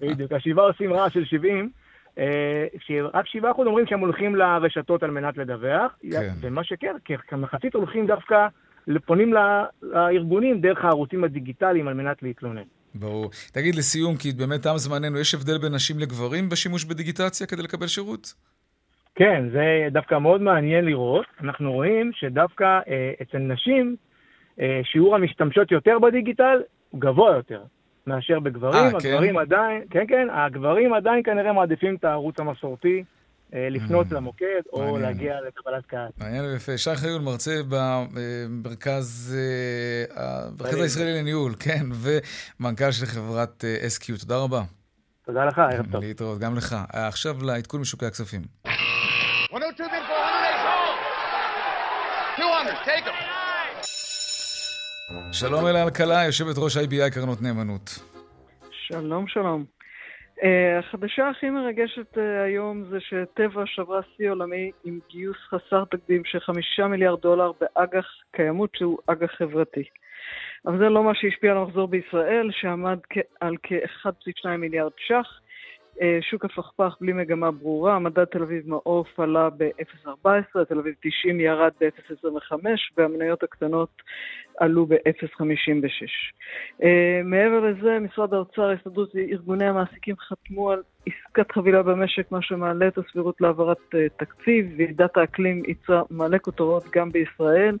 [0.00, 1.70] בדיוק, השבעה עושים רעש של 70.
[2.18, 6.32] אה, שרק 7% אומרים שהם הולכים לרשתות על מנת לדווח, כן.
[6.40, 6.96] ומה שכן,
[7.28, 8.46] כמחצית הולכים דווקא
[9.06, 9.34] פונים
[9.82, 12.62] לארגונים דרך הערוצים הדיגיטליים על מנת להתלונן.
[12.94, 13.30] ברור.
[13.52, 17.86] תגיד לסיום, כי באמת תם זמננו, יש הבדל בין נשים לגברים בשימוש בדיגיטציה כדי לקבל
[17.86, 18.34] שירות?
[19.14, 21.26] כן, זה דווקא מאוד מעניין לראות.
[21.40, 23.96] אנחנו רואים שדווקא אה, אצל נשים,
[24.60, 27.62] אה, שיעור המשתמשות יותר בדיגיטל הוא גבוה יותר
[28.06, 28.74] מאשר בגברים.
[28.74, 29.40] 아, אה, הגברים כן?
[29.40, 33.04] עדיין, כן, כן, הגברים עדיין כנראה מעדיפים את הערוץ המסורתי.
[33.54, 34.14] אה, לפנות mm.
[34.14, 36.08] למוקד או להגיע לקבלת קהל.
[36.18, 36.78] מעניין ויפה.
[36.78, 39.36] שי חיול, מרצה במרכז
[40.16, 43.64] אה, הישראלי לניהול, כן, ומנכ"ל של חברת
[43.98, 44.12] SQ.
[44.12, 44.62] אה, תודה רבה.
[45.26, 46.04] תודה לך, ערב טוב.
[46.04, 46.76] להתראות, גם לך.
[46.88, 48.42] עכשיו לעדכון משוקי הכספים.
[55.32, 57.98] שלום אלה אלקלה, יושבת ראש IBI קרנות נאמנות.
[58.70, 59.75] שלום, שלום.
[60.40, 66.24] Uh, החדשה הכי מרגשת uh, היום זה שטבע שברה שיא עולמי עם גיוס חסר תקדים
[66.24, 69.84] של חמישה מיליארד דולר באג"ח קיימות שהוא אג"ח חברתי.
[70.66, 72.98] אבל זה לא מה שהשפיע על המחזור בישראל, שעמד
[73.40, 75.40] על כ-1.2 מיליארד ש"ח.
[76.02, 81.40] אה, שוק הפכפך בלי מגמה ברורה, מדד תל אביב מעוף עלה ב-0.14, תל אביב 90
[81.40, 82.52] ירד ב-0.25
[82.96, 84.02] והמניות הקטנות
[84.58, 85.44] עלו ב-0.56.
[86.82, 92.88] אה, מעבר לזה, משרד האוצר, ההסתדרות וארגוני המעסיקים חתמו על עסקת חבילה במשק, מה שמעלה
[92.88, 94.74] את הסבירות להעברת אה, תקציב.
[94.76, 97.76] ועידת האקלים ייצרה מלא כותרות גם בישראל.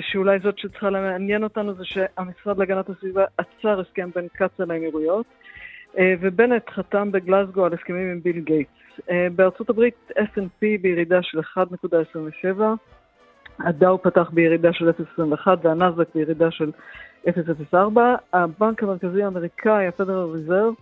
[0.00, 5.26] שאולי זאת שצריכה לעניין אותנו זה שהמשרד להגנת הסביבה עצר הסכם בין קצא"א לאמירויות.
[5.98, 8.70] אה, ובנט חתם בגלסגו על הסכמים עם ביל גייטס.
[9.10, 12.46] אה, בארצות הברית S&P בירידה של 1.27,
[13.58, 16.70] הדאו פתח בירידה של 0.21 והנאזק בירידה של
[17.28, 17.76] 0.04.
[18.32, 20.74] הבנק המרכזי האמריקאי, הפדרל ריזרב,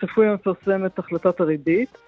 [0.00, 1.98] צפוי לפרסם את החלטת הריבית.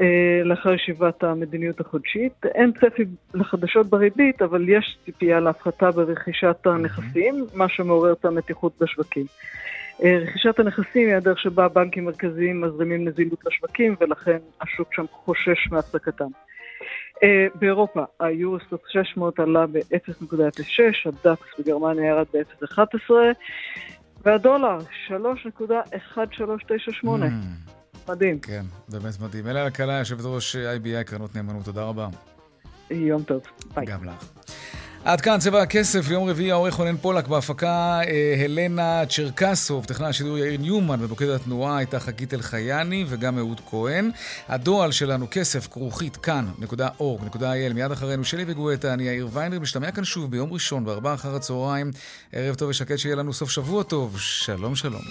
[0.00, 2.32] אה, לאחר ישיבת המדיניות החודשית.
[2.54, 9.26] אין צפי לחדשות בריבית, אבל יש ציפייה להפחתה ברכישת הנכסים, מה שמעורר את המתיחות בשווקים.
[10.04, 15.68] אה, רכישת הנכסים היא הדרך שבה בנקים מרכזיים מזרימים נזילות לשווקים, ולכן השוק שם חושש
[15.70, 16.28] מהפסקתם.
[17.22, 23.10] אה, באירופה היורוסטוט 600 עלה ב-0.06, הדקס בגרמניה ירד ב-0.11,
[24.22, 24.78] והדולר
[25.08, 27.06] 3.1398.
[28.08, 28.38] מדהים.
[28.38, 29.46] כן, באמת מדהים.
[29.46, 32.08] אלה הקלה, יושבת ראש IBI, קרנות נאמנות, תודה רבה.
[32.90, 33.40] יום טוב,
[33.74, 33.86] ביי.
[33.86, 34.28] גם לך.
[35.06, 40.38] עד כאן צבע הכסף, יום רביעי העורך רונן פולק, בהפקה אה, הלנה צ'רקסוב, טכנן השידור
[40.38, 44.10] יאיר ניומן, במוקד התנועה הייתה חגית אלחייני וגם אהוד כהן.
[44.48, 50.30] הדואל שלנו כסף כרוכית כאן.org.il, מיד אחרינו שלי וגואטה, אני יאיר ויינר, משתמע כאן שוב
[50.30, 51.90] ביום ראשון בארבעה אחר הצהריים.
[52.32, 55.02] ערב טוב ושקט שיהיה לנו סוף שבוע טוב, שלום שלום.